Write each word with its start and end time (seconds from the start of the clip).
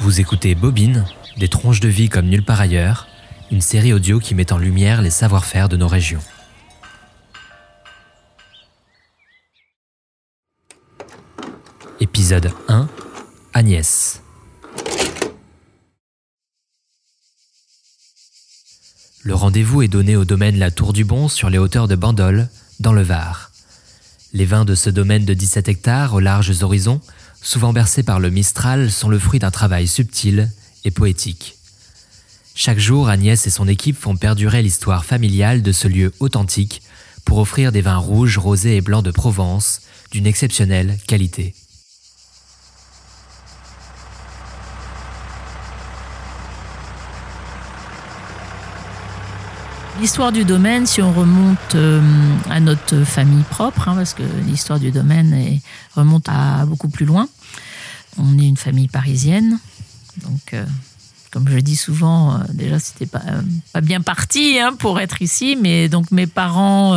Vous 0.00 0.20
écoutez 0.20 0.54
Bobine, 0.54 1.06
des 1.38 1.48
tronches 1.48 1.80
de 1.80 1.88
vie 1.88 2.10
comme 2.10 2.26
nulle 2.26 2.44
part 2.44 2.60
ailleurs, 2.60 3.06
une 3.50 3.62
série 3.62 3.94
audio 3.94 4.18
qui 4.18 4.34
met 4.34 4.52
en 4.52 4.58
lumière 4.58 5.00
les 5.00 5.10
savoir-faire 5.10 5.68
de 5.70 5.76
nos 5.76 5.88
régions. 5.88 6.20
Épisode 11.98 12.52
1 12.68 12.88
Agnès. 13.54 14.22
Le 19.22 19.34
rendez-vous 19.34 19.80
est 19.82 19.88
donné 19.88 20.14
au 20.14 20.26
domaine 20.26 20.58
La 20.58 20.70
Tour 20.70 20.92
du 20.92 21.04
Bon 21.04 21.28
sur 21.28 21.48
les 21.48 21.58
hauteurs 21.58 21.88
de 21.88 21.96
Bandol, 21.96 22.48
dans 22.80 22.92
le 22.92 23.02
Var. 23.02 23.50
Les 24.34 24.44
vins 24.44 24.66
de 24.66 24.74
ce 24.74 24.90
domaine 24.90 25.24
de 25.24 25.32
17 25.32 25.68
hectares 25.68 26.12
aux 26.12 26.20
larges 26.20 26.62
horizons, 26.62 27.00
souvent 27.46 27.72
bercés 27.72 28.02
par 28.02 28.18
le 28.18 28.28
Mistral, 28.28 28.90
sont 28.90 29.08
le 29.08 29.20
fruit 29.20 29.38
d'un 29.38 29.52
travail 29.52 29.86
subtil 29.86 30.50
et 30.84 30.90
poétique. 30.90 31.56
Chaque 32.56 32.80
jour, 32.80 33.08
Agnès 33.08 33.46
et 33.46 33.50
son 33.50 33.68
équipe 33.68 33.96
font 33.96 34.16
perdurer 34.16 34.62
l'histoire 34.62 35.04
familiale 35.04 35.62
de 35.62 35.70
ce 35.70 35.86
lieu 35.86 36.12
authentique 36.18 36.82
pour 37.24 37.38
offrir 37.38 37.70
des 37.70 37.82
vins 37.82 37.98
rouges, 37.98 38.36
rosés 38.36 38.76
et 38.76 38.80
blancs 38.80 39.04
de 39.04 39.12
Provence 39.12 39.82
d'une 40.10 40.26
exceptionnelle 40.26 40.96
qualité. 41.06 41.54
L'histoire 49.98 50.30
du 50.30 50.44
domaine, 50.44 50.86
si 50.86 51.00
on 51.00 51.10
remonte 51.10 51.74
euh, 51.74 52.02
à 52.50 52.60
notre 52.60 53.04
famille 53.04 53.44
propre, 53.44 53.88
hein, 53.88 53.94
parce 53.94 54.12
que 54.12 54.22
l'histoire 54.46 54.78
du 54.78 54.90
domaine 54.90 55.58
remonte 55.94 56.28
à 56.28 56.66
beaucoup 56.66 56.88
plus 56.88 57.06
loin. 57.06 57.28
On 58.18 58.38
est 58.38 58.46
une 58.46 58.58
famille 58.58 58.88
parisienne, 58.88 59.58
donc 60.22 60.52
euh, 60.52 60.64
comme 61.30 61.48
je 61.48 61.58
dis 61.58 61.76
souvent, 61.76 62.34
euh, 62.34 62.38
déjà 62.52 62.78
c'était 62.78 63.06
pas, 63.06 63.22
pas 63.72 63.80
bien 63.80 64.02
parti 64.02 64.58
hein, 64.58 64.74
pour 64.78 65.00
être 65.00 65.22
ici, 65.22 65.56
mais 65.60 65.88
donc 65.88 66.10
mes 66.10 66.26
parents 66.26 66.94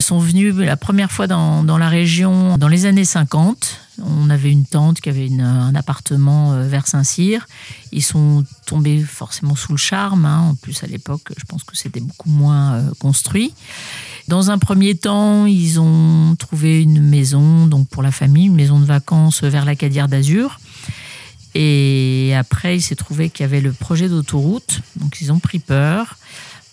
sont 0.00 0.18
venus 0.18 0.54
la 0.54 0.76
première 0.76 1.10
fois 1.10 1.26
dans 1.26 1.78
la 1.78 1.88
région 1.88 2.58
dans 2.58 2.68
les 2.68 2.84
années 2.84 3.06
50. 3.06 3.81
On 4.00 4.30
avait 4.30 4.50
une 4.50 4.64
tante 4.64 5.00
qui 5.00 5.08
avait 5.08 5.28
un 5.38 5.74
appartement 5.74 6.52
euh, 6.52 6.66
vers 6.66 6.86
Saint-Cyr. 6.86 7.46
Ils 7.92 8.02
sont 8.02 8.44
tombés 8.66 9.02
forcément 9.02 9.54
sous 9.54 9.72
le 9.72 9.78
charme. 9.78 10.24
hein. 10.24 10.40
En 10.50 10.54
plus, 10.54 10.82
à 10.82 10.86
l'époque, 10.86 11.32
je 11.36 11.44
pense 11.44 11.62
que 11.62 11.76
c'était 11.76 12.00
beaucoup 12.00 12.30
moins 12.30 12.74
euh, 12.74 12.90
construit. 12.98 13.52
Dans 14.28 14.50
un 14.50 14.58
premier 14.58 14.94
temps, 14.94 15.46
ils 15.46 15.78
ont 15.78 16.36
trouvé 16.38 16.82
une 16.82 17.02
maison 17.02 17.66
donc 17.66 17.88
pour 17.88 18.02
la 18.02 18.12
famille, 18.12 18.46
une 18.46 18.54
maison 18.54 18.80
de 18.80 18.86
vacances 18.86 19.42
vers 19.42 19.64
la 19.64 19.74
Cadière 19.76 20.08
d'Azur. 20.08 20.58
Et 21.54 22.32
après, 22.34 22.76
il 22.76 22.80
s'est 22.80 22.94
trouvé 22.94 23.28
qu'il 23.28 23.44
y 23.44 23.46
avait 23.46 23.60
le 23.60 23.72
projet 23.72 24.08
d'autoroute, 24.08 24.80
donc 24.96 25.20
ils 25.20 25.32
ont 25.32 25.38
pris 25.38 25.58
peur. 25.58 26.16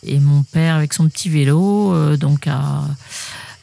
Et 0.04 0.20
mon 0.20 0.44
père, 0.44 0.76
avec 0.76 0.94
son 0.94 1.10
petit 1.10 1.28
vélo, 1.28 1.94
euh, 1.94 2.16
donc 2.16 2.48
a 2.48 2.84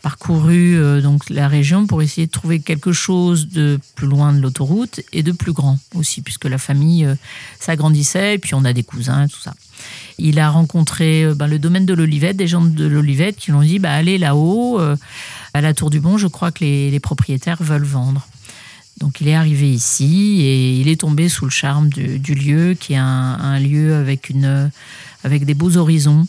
parcouru 0.07 0.77
euh, 0.77 1.01
donc 1.01 1.29
la 1.31 1.49
région 1.49 1.89
pour 1.89 2.01
essayer 2.01 2.29
de 2.29 2.31
trouver 2.31 2.61
quelque 2.61 2.93
chose 2.93 3.49
de 3.49 3.81
plus 3.97 4.07
loin 4.07 4.33
de 4.33 4.41
l'autoroute 4.41 5.01
et 5.13 5.25
de 5.25 5.33
plus 5.33 5.53
grand 5.53 5.81
aussi, 5.97 6.23
puisque 6.23 6.45
la 6.45 6.59
famille 6.59 7.05
euh, 7.05 7.17
s'agrandissait 7.59 8.37
et 8.37 8.39
puis 8.39 8.55
on 8.55 8.65
a 8.65 8.73
des 8.73 8.85
cousins 8.85 9.25
et 9.25 9.29
tout 9.29 9.41
ça. 9.41 9.53
Il 10.21 10.39
a 10.39 10.49
rencontré 10.49 11.25
euh, 11.25 11.35
ben, 11.35 11.49
le 11.49 11.59
domaine 11.59 11.87
de 11.87 11.93
l'Olivette, 11.93 12.37
des 12.37 12.47
gens 12.47 12.65
de 12.65 12.87
l'Olivette 12.87 13.35
qui 13.35 13.51
lui 13.51 13.59
ont 13.59 13.63
dit 13.63 13.81
bah, 13.81 13.91
allez 13.91 14.17
là-haut, 14.17 14.79
euh, 14.79 14.95
à 15.55 15.61
la 15.61 15.75
Tour 15.75 15.91
du 15.91 15.99
Bon, 15.99 16.19
je 16.19 16.29
crois 16.29 16.53
que 16.53 16.63
les, 16.63 17.01
propriétaires 17.01 17.61
veulent 17.61 17.83
vendre. 17.83 18.29
Donc 19.01 19.21
il 19.21 19.27
est 19.27 19.35
arrivé 19.35 19.69
ici 19.69 20.41
et 20.43 20.79
il 20.79 20.87
est 20.87 21.01
tombé 21.01 21.29
sous 21.29 21.47
le 21.47 21.51
charme 21.51 21.89
du, 21.89 22.35
lieu, 22.37 22.77
qui 22.79 22.93
est 22.93 22.97
un, 22.97 23.59
lieu 23.59 23.97
avec, 23.97 24.31
une, 24.31 24.71
avec 25.25 25.45
des 25.47 25.55
beaux 25.55 25.77
horizons, 25.77 26.29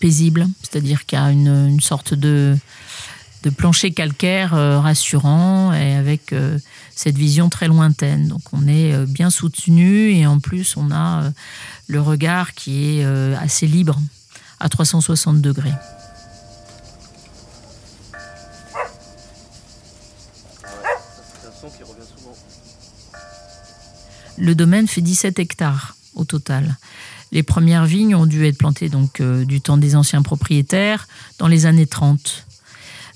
paisibles, 0.00 0.46
c'est-à-dire 0.62 1.04
qu'il 1.04 1.18
y 1.18 1.22
a 1.22 1.30
une 1.30 1.78
sorte 1.82 2.14
de, 2.14 2.56
de 3.42 3.50
plancher 3.50 3.92
calcaire 3.92 4.54
euh, 4.54 4.80
rassurant 4.80 5.72
et 5.72 5.94
avec 5.94 6.32
euh, 6.32 6.58
cette 6.94 7.16
vision 7.16 7.48
très 7.48 7.68
lointaine. 7.68 8.28
Donc 8.28 8.42
on 8.52 8.66
est 8.66 8.92
euh, 8.92 9.06
bien 9.06 9.30
soutenu 9.30 10.10
et 10.12 10.26
en 10.26 10.40
plus 10.40 10.76
on 10.76 10.90
a 10.90 11.30
le 11.86 12.00
regard 12.00 12.54
qui 12.54 12.98
est 12.98 13.04
assez 13.04 13.66
libre 13.66 13.98
à 14.60 14.68
360 14.68 15.40
degrés. 15.40 15.72
Le 24.36 24.54
domaine 24.54 24.86
fait 24.86 25.00
17 25.00 25.38
hectares 25.38 25.96
au 26.14 26.24
total. 26.24 26.76
Les 27.32 27.42
premières 27.42 27.86
vignes 27.86 28.14
ont 28.14 28.26
dû 28.26 28.46
être 28.46 28.58
plantées 28.58 28.88
donc 28.88 29.22
du 29.22 29.60
temps 29.60 29.76
des 29.78 29.96
anciens 29.96 30.22
propriétaires 30.22 31.08
dans 31.38 31.48
les 31.48 31.66
années 31.66 31.86
30 31.86 32.47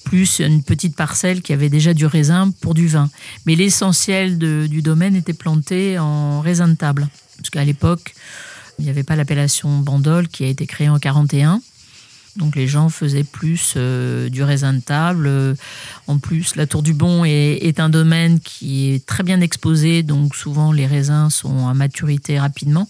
plus 0.03 0.41
une 0.41 0.63
petite 0.63 0.97
parcelle 0.97 1.43
qui 1.43 1.53
avait 1.53 1.69
déjà 1.69 1.95
du 1.95 2.07
raisin 2.07 2.53
pour 2.61 2.75
du 2.75 2.89
vin. 2.89 3.11
Mais 3.47 3.55
l'essentiel 3.55 4.39
du 4.39 4.83
domaine 4.83 5.17
était 5.17 5.33
planté 5.33 5.99
en 5.99 6.41
raisin 6.41 6.69
de 6.69 6.75
table. 6.75 7.09
Parce 7.37 7.51
qu'à 7.51 7.65
l'époque, 7.65 8.15
il 8.79 8.85
n'y 8.85 8.91
avait 8.91 9.03
pas 9.03 9.17
l'appellation 9.17 9.79
Bandol 9.79 10.29
qui 10.29 10.45
a 10.45 10.49
été 10.49 10.67
créée 10.67 10.89
en 10.89 10.99
41. 10.99 11.61
Donc 12.37 12.57
les 12.57 12.67
gens 12.67 12.89
faisaient 12.89 13.25
plus 13.25 13.75
euh, 13.77 14.31
du 14.31 14.43
raisin 14.43 14.73
de 14.73 14.81
table. 14.81 15.31
En 16.07 16.19
plus, 16.19 16.57
la 16.57 16.67
Tour 16.67 16.83
du 16.83 16.95
Bon 16.95 17.25
est 17.25 17.79
un 17.79 17.91
domaine 17.91 18.41
qui 18.41 18.93
est 18.93 19.05
très 19.05 19.23
bien 19.23 19.41
exposé, 19.41 20.03
donc 20.03 20.35
souvent 20.35 20.73
les 20.73 20.87
raisins 20.87 21.29
sont 21.31 21.69
à 21.69 21.75
maturité 21.75 22.39
rapidement. 22.39 22.89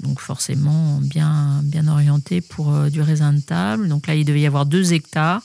Donc 0.00 0.20
forcément 0.20 1.00
bien, 1.02 1.60
bien 1.64 1.88
orienté 1.88 2.40
pour 2.40 2.72
euh, 2.72 2.88
du 2.88 3.00
raisin 3.00 3.32
de 3.32 3.40
table. 3.40 3.88
Donc 3.88 4.06
là, 4.06 4.14
il 4.14 4.24
devait 4.24 4.40
y 4.40 4.46
avoir 4.46 4.64
deux 4.64 4.92
hectares. 4.92 5.42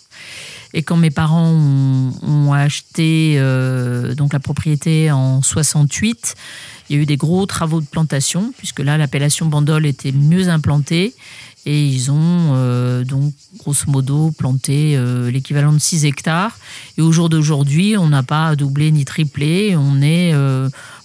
Et 0.73 0.83
quand 0.83 0.97
mes 0.97 1.09
parents 1.09 1.49
ont, 1.51 2.53
acheté 2.53 3.35
euh, 3.37 4.13
donc 4.15 4.33
la 4.33 4.39
propriété 4.39 5.11
en 5.11 5.41
68, 5.41 6.35
il 6.89 6.95
y 6.95 6.99
a 6.99 7.01
eu 7.01 7.05
des 7.05 7.17
gros 7.17 7.45
travaux 7.45 7.81
de 7.81 7.85
plantation, 7.85 8.53
puisque 8.57 8.79
là, 8.79 8.97
l'appellation 8.97 9.47
Bandol 9.47 9.85
était 9.85 10.11
mieux 10.11 10.49
implantée. 10.49 11.13
Et 11.65 11.87
ils 11.87 12.11
ont 12.11 12.51
euh, 12.53 13.03
donc, 13.05 13.33
grosso 13.57 13.85
modo, 13.87 14.31
planté 14.31 14.99
l'équivalent 15.31 15.71
de 15.73 15.79
6 15.79 16.05
hectares. 16.05 16.57
Et 16.97 17.01
au 17.01 17.11
jour 17.11 17.29
d'aujourd'hui, 17.29 17.97
on 17.97 18.07
n'a 18.07 18.23
pas 18.23 18.55
doublé 18.55 18.91
ni 18.91 19.05
triplé. 19.05 19.75
On 19.75 20.01
est 20.01 20.33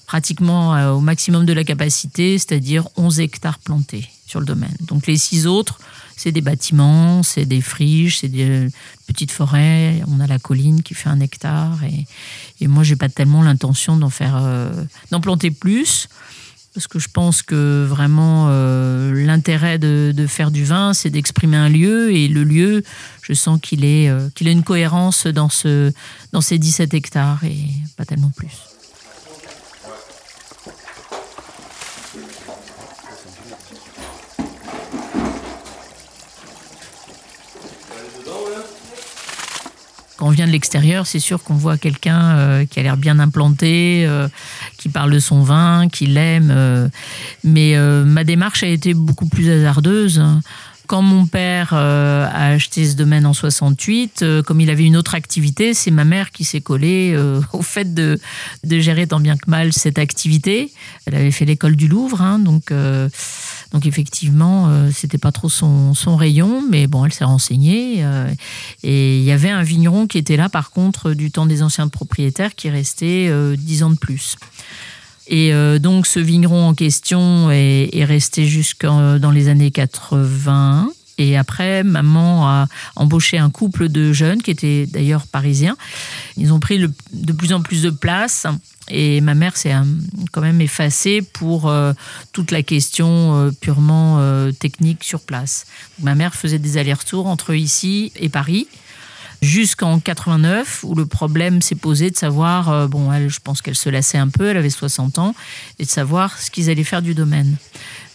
pratiquement 0.09 0.75
euh, 0.75 0.93
au 0.93 1.01
maximum 1.01 1.45
de 1.45 1.53
la 1.53 1.65
capacité, 1.65 2.39
c'est-à-dire 2.39 2.89
11 2.97 3.21
hectares 3.21 3.59
plantés 3.59 4.09
sur 4.27 4.41
le 4.41 4.47
domaine. 4.47 4.75
Donc 4.81 5.07
les 5.07 5.19
six 5.19 5.47
autres, 5.47 5.79
c'est 6.17 6.33
des 6.33 6.41
bâtiments, 6.41 7.23
c'est 7.23 7.45
des 7.45 7.61
friches, 7.61 8.21
c'est 8.21 8.29
des 8.29 8.69
petites 9.07 9.31
forêts. 9.31 10.03
On 10.09 10.19
a 10.19 10.27
la 10.27 10.39
colline 10.39 10.83
qui 10.83 10.95
fait 10.95 11.11
un 11.11 11.21
hectare. 11.21 11.79
Et, 11.85 12.07
et 12.65 12.69
moi, 12.69 12.85
j'ai 12.85 12.97
pas 12.97 13.11
tellement 13.11 13.43
l'intention 13.43 13.99
d'en 13.99 14.09
faire, 14.09 14.37
euh, 14.41 14.73
d'en 15.11 15.21
planter 15.21 15.51
plus. 15.51 16.09
Parce 16.75 16.87
que 16.87 16.99
je 16.99 17.09
pense 17.09 17.43
que 17.43 17.85
vraiment 17.87 18.47
euh, 18.49 19.13
l'intérêt 19.27 19.79
de, 19.79 20.15
de 20.17 20.27
faire 20.27 20.51
du 20.51 20.65
vin, 20.65 20.95
c'est 20.95 21.11
d'exprimer 21.11 21.59
un 21.59 21.69
lieu. 21.69 22.15
Et 22.15 22.29
le 22.29 22.45
lieu, 22.45 22.83
je 23.21 23.35
sens 23.35 23.61
qu'il 23.61 23.85
est, 23.85 24.09
euh, 24.09 24.31
qu'il 24.35 24.49
a 24.49 24.53
une 24.53 24.65
cohérence 24.65 25.27
dans, 25.27 25.51
ce, 25.51 25.93
dans 26.33 26.41
ces 26.41 26.59
17 26.59 26.95
hectares 26.95 27.45
et 27.45 27.59
pas 27.97 28.07
tellement 28.07 28.33
plus. 28.35 28.49
Quand 40.19 40.27
on 40.27 40.31
vient 40.31 40.49
de 40.49 40.53
l'extérieur, 40.53 41.06
c'est 41.06 41.21
sûr 41.21 41.45
qu'on 41.45 41.55
voit 41.55 41.79
quelqu'un 41.79 42.37
euh, 42.37 42.67
qui 42.67 42.81
a 42.81 42.83
l'air 42.83 42.97
bien 42.97 43.21
implanté, 43.21 44.05
euh, 44.05 44.26
qui 44.76 44.88
parle 44.88 45.12
de 45.12 45.20
son 45.20 45.43
vin, 45.44 45.88
qui 45.88 46.06
l'aime. 46.06 46.50
euh, 46.50 46.88
mais 47.44 47.76
ma 48.05 48.25
démarche 48.25 48.65
a 48.65 48.67
été 48.67 48.94
beaucoup 48.94 49.29
plus 49.29 49.49
hasardeuse. 49.49 50.20
Quand 50.88 51.03
mon 51.03 51.26
père 51.26 51.75
a 51.75 52.47
acheté 52.47 52.88
ce 52.88 52.97
domaine 52.97 53.26
en 53.26 53.35
68, 53.35 54.23
euh, 54.23 54.43
comme 54.43 54.61
il 54.61 54.70
avait 54.70 54.85
une 54.85 54.97
autre 54.97 55.15
activité, 55.15 55.75
c'est 55.75 55.91
ma 55.91 56.05
mère 56.05 56.31
qui 56.31 56.44
s'est 56.44 56.62
collée 56.62 57.15
au 57.53 57.62
fait 57.62 57.94
de, 57.94 58.19
gérer 58.65 59.06
tant 59.06 59.20
bien 59.20 59.37
que 59.37 59.49
mal 59.49 59.73
cette 59.73 59.99
activité. 59.99 60.73
Elle 61.06 61.15
avait 61.15 61.31
fait 61.31 61.44
l'école 61.44 61.76
du 61.76 61.87
Louvre, 61.87 62.23
hein, 62.23 62.38
donc, 62.41 62.73
donc 63.73 63.85
effectivement, 63.85 64.69
euh, 64.69 64.91
c'était 64.93 65.19
pas 65.19 65.32
trop 65.32 65.49
son, 65.49 65.94
rayon, 66.17 66.62
mais 66.69 66.87
bon, 66.87 67.05
elle 67.05 67.12
s'est 67.12 67.25
renseignée. 67.25 67.97
euh, 67.99 68.32
et 68.82 69.19
il 69.19 69.25
y 69.25 69.31
avait 69.31 69.50
un 69.50 69.62
vigneron 69.62 70.06
qui 70.06 70.19
était 70.19 70.37
là, 70.37 70.49
par 70.49 70.70
contre, 70.70 71.12
du 71.12 71.31
temps 71.31 71.47
des 71.47 71.62
anciens 71.62 71.88
propriétaires, 71.88 72.55
qui 72.55 72.70
restait 72.70 73.29
euh, 73.29 73.56
dix 73.56 73.82
ans 73.82 73.91
de 73.91 73.99
plus. 73.99 74.37
Et 75.26 75.53
euh, 75.53 75.79
donc 75.79 76.06
ce 76.06 76.20
vigneron 76.20 76.69
en 76.69 76.75
question 76.75 77.50
est, 77.50 77.91
est 77.93 78.05
resté 78.05 78.47
jusqu'en 78.47 79.19
dans 79.19 79.31
les 79.31 79.49
années 79.49 79.70
80. 79.70 80.91
Et 81.19 81.37
après, 81.37 81.82
maman 81.82 82.49
a 82.49 82.67
embauché 82.97 83.38
un 83.38 83.50
couple 83.50 83.88
de 83.88 84.12
jeunes 84.12 84.41
qui 84.41 84.53
étaient 84.53 84.87
d'ailleurs 84.87 85.26
parisiens. 85.26 85.76
Ils 86.37 86.53
ont 86.53 86.61
pris 86.61 86.79
de 87.12 87.32
plus 87.32 87.53
en 87.53 87.61
plus 87.61 87.82
de 87.82 87.91
place. 87.91 88.47
Et 88.91 89.20
ma 89.20 89.35
mère 89.35 89.56
s'est 89.56 89.75
quand 90.32 90.41
même 90.41 90.61
effacée 90.61 91.20
pour 91.20 91.69
euh, 91.69 91.93
toute 92.32 92.50
la 92.50 92.62
question 92.62 93.37
euh, 93.37 93.50
purement 93.50 94.17
euh, 94.19 94.50
technique 94.53 95.05
sur 95.05 95.20
place. 95.20 95.67
Ma 96.00 96.15
mère 96.15 96.35
faisait 96.35 96.59
des 96.59 96.79
allers-retours 96.79 97.26
entre 97.26 97.55
ici 97.55 98.12
et 98.17 98.29
Paris 98.29 98.67
jusqu'en 99.40 100.00
89 100.00 100.85
où 100.85 100.94
le 100.94 101.06
problème 101.06 101.62
s'est 101.62 101.75
posé 101.75 102.11
de 102.11 102.17
savoir, 102.17 102.88
bon, 102.88 103.12
elle, 103.12 103.29
je 103.29 103.40
pense 103.40 103.62
qu'elle 103.62 103.76
se 103.76 103.88
lassait 103.88 104.19
un 104.19 104.29
peu, 104.29 104.49
elle 104.49 104.56
avait 104.56 104.70
60 104.70 105.19
ans, 105.19 105.35
et 105.79 105.85
de 105.85 105.88
savoir 105.88 106.37
ce 106.38 106.50
qu'ils 106.50 106.70
allaient 106.70 106.85
faire 106.85 107.02
du 107.02 107.14
domaine 107.14 107.56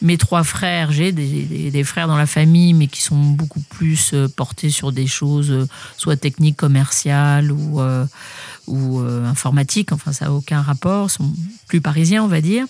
mes 0.03 0.17
trois 0.17 0.43
frères, 0.43 0.91
j'ai 0.91 1.11
des, 1.13 1.83
frères 1.83 2.07
dans 2.07 2.17
la 2.17 2.27
famille, 2.27 2.73
mais 2.73 2.87
qui 2.87 3.01
sont 3.01 3.15
beaucoup 3.15 3.61
plus 3.61 4.11
euh, 4.13 4.27
portés 4.27 4.69
sur 4.69 4.91
des 4.91 5.07
choses, 5.07 5.49
euh, 5.49 5.67
soit 5.97 6.17
techniques, 6.17 6.57
commerciales 6.57 7.51
ou, 7.51 7.79
euh, 7.79 8.05
ou 8.67 8.99
informatiques. 8.99 9.91
Enfin, 9.91 10.11
ça 10.11 10.25
n'a 10.25 10.33
aucun 10.33 10.61
rapport. 10.61 11.09
sont 11.09 11.33
plus 11.67 11.81
parisiens, 11.81 12.23
on 12.23 12.27
va 12.27 12.41
dire. 12.41 12.65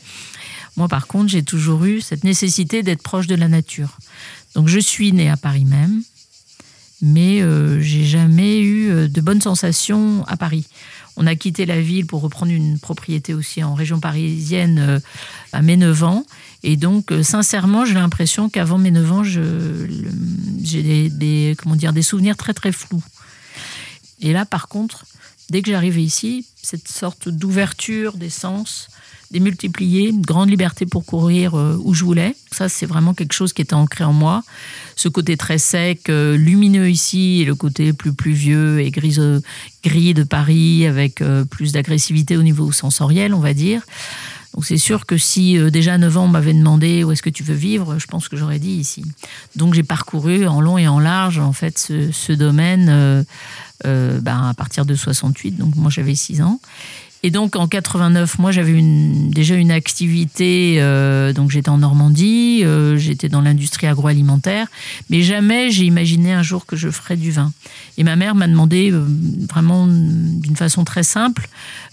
Moi, 0.77 0.88
par 0.88 1.07
contre, 1.07 1.29
j'ai 1.29 1.44
toujours 1.44 1.83
eu 1.85 2.01
cette 2.01 2.23
nécessité 2.23 2.83
d'être 2.83 3.01
proche 3.01 3.27
de 3.27 3.35
la 3.35 3.47
nature. 3.47 3.97
Donc, 4.56 4.67
je 4.67 4.79
suis 4.79 5.11
née 5.11 5.29
à 5.29 5.38
Paris 5.38 5.65
même, 5.65 6.03
mais 7.03 7.41
j'ai 7.81 8.05
jamais 8.05 8.61
eu 8.61 9.09
de 9.09 9.21
bonnes 9.21 9.41
sensations 9.41 10.23
à 10.25 10.38
Paris. 10.38 10.65
On 11.15 11.27
a 11.27 11.35
quitté 11.35 11.67
la 11.67 11.79
ville 11.79 12.07
pour 12.07 12.21
reprendre 12.21 12.51
une 12.51 12.79
propriété 12.79 13.35
aussi 13.35 13.63
en 13.63 13.75
région 13.75 14.00
parisienne 14.00 15.01
à 15.51 15.61
mes 15.61 15.77
9 15.77 16.03
ans. 16.03 16.25
Et 16.63 16.77
donc, 16.77 17.11
euh, 17.11 17.23
sincèrement, 17.23 17.85
j'ai 17.85 17.94
l'impression 17.94 18.50
qu'avant 18.50 18.77
mes 18.77 18.91
9 18.91 19.11
ans, 19.11 19.23
j'ai 19.23 21.09
des, 21.09 21.55
comment 21.57 21.75
dire, 21.75 21.91
des 21.91 22.01
souvenirs 22.01 22.38
très 22.38 22.53
très 22.53 22.71
flous. 22.71 23.03
Et 24.21 24.31
là, 24.31 24.45
par 24.45 24.69
contre, 24.69 25.06
dès 25.49 25.61
que 25.61 25.69
j'arrivais 25.69 26.01
ici, 26.01 26.47
cette 26.61 26.88
sorte 26.88 27.27
d'ouverture 27.27 28.13
des 28.13 28.29
sens, 28.29 28.88
démultipliée, 29.33 30.09
une 30.09 30.21
grande 30.21 30.50
liberté 30.50 30.85
pour 30.85 31.06
courir 31.06 31.56
euh, 31.56 31.77
où 31.83 31.94
je 31.94 32.06
voulais. 32.06 32.35
Ça, 32.51 32.69
c'est 32.69 32.85
vraiment 32.85 33.13
quelque 33.13 33.33
chose 33.33 33.51
qui 33.51 33.62
était 33.62 33.74
ancré 33.74 34.06
en 34.06 34.13
moi. 34.13 34.44
Ce 34.95 35.09
côté 35.09 35.35
très 35.35 35.57
sec, 35.57 36.09
euh, 36.09 36.38
lumineux 36.38 36.89
ici, 36.89 37.41
et 37.41 37.45
le 37.45 37.56
côté 37.56 37.91
plus 37.91 38.13
pluvieux 38.13 38.80
et 38.80 38.91
gris, 38.91 39.18
gris 39.83 40.13
de 40.13 40.24
Paris, 40.24 40.85
avec 40.85 41.21
plus 41.50 41.74
d'agressivité 41.74 42.38
au 42.38 42.44
niveau 42.44 42.71
sensoriel, 42.71 43.33
on 43.33 43.39
va 43.39 43.53
dire. 43.53 43.81
Donc 44.53 44.65
c'est 44.65 44.77
sûr 44.77 45.06
que 45.06 45.18
si 45.18 45.57
euh, 45.57 45.69
déjà 45.69 45.95
à 45.95 45.97
9 45.97 46.18
ans 46.18 46.25
on 46.25 46.27
m'avait 46.27 46.53
demandé 46.53 47.03
où 47.03 47.12
est-ce 47.12 47.24
que 47.24 47.30
tu 47.30 47.44
veux 47.44 47.56
vivre, 47.56 47.97
je 47.97 48.06
pense 48.06 48.27
que 48.27 48.38
j'aurais 48.38 48.59
dit 48.59 48.71
ici. 48.71 49.03
Donc 49.56 49.74
j'ai 49.74 49.83
parcouru 49.83 50.47
en 50.47 50.62
long 50.62 50.77
et 50.77 50.88
en 50.88 51.00
large 51.00 51.39
en 51.39 51.53
fait 51.53 51.77
ce, 51.80 52.31
domaine 52.33 52.88
euh, 52.89 53.24
euh, 53.85 54.21
ben, 54.21 54.50
à 54.50 54.53
partir 54.53 54.85
de 54.85 54.95
68, 54.95 55.57
donc 55.57 55.75
moi 55.75 55.89
j'avais 55.89 56.15
6 56.15 56.41
ans. 56.44 56.59
Et 57.25 57.31
donc 57.31 57.55
en 57.55 57.67
89, 57.67 58.37
moi 58.39 58.51
j'avais 58.51 58.77
déjà 58.81 59.55
une 59.55 59.71
activité, 59.71 60.77
donc 61.33 61.51
j'étais 61.51 61.69
en 61.69 61.77
Normandie, 61.77 62.65
j'étais 62.97 63.29
dans 63.29 63.39
l'industrie 63.39 63.87
agroalimentaire, 63.87 64.67
mais 65.09 65.21
jamais 65.21 65.71
j'ai 65.71 65.85
imaginé 65.85 66.33
un 66.33 66.43
jour 66.43 66.65
que 66.65 66.75
je 66.75 66.89
ferais 66.89 67.15
du 67.15 67.31
vin. 67.31 67.53
Et 67.97 68.03
ma 68.03 68.17
mère 68.17 68.35
m'a 68.35 68.47
demandé 68.47 68.91
vraiment 69.49 69.87
d'une 69.87 70.57
façon 70.57 70.83
très 70.83 71.03
simple, 71.03 71.47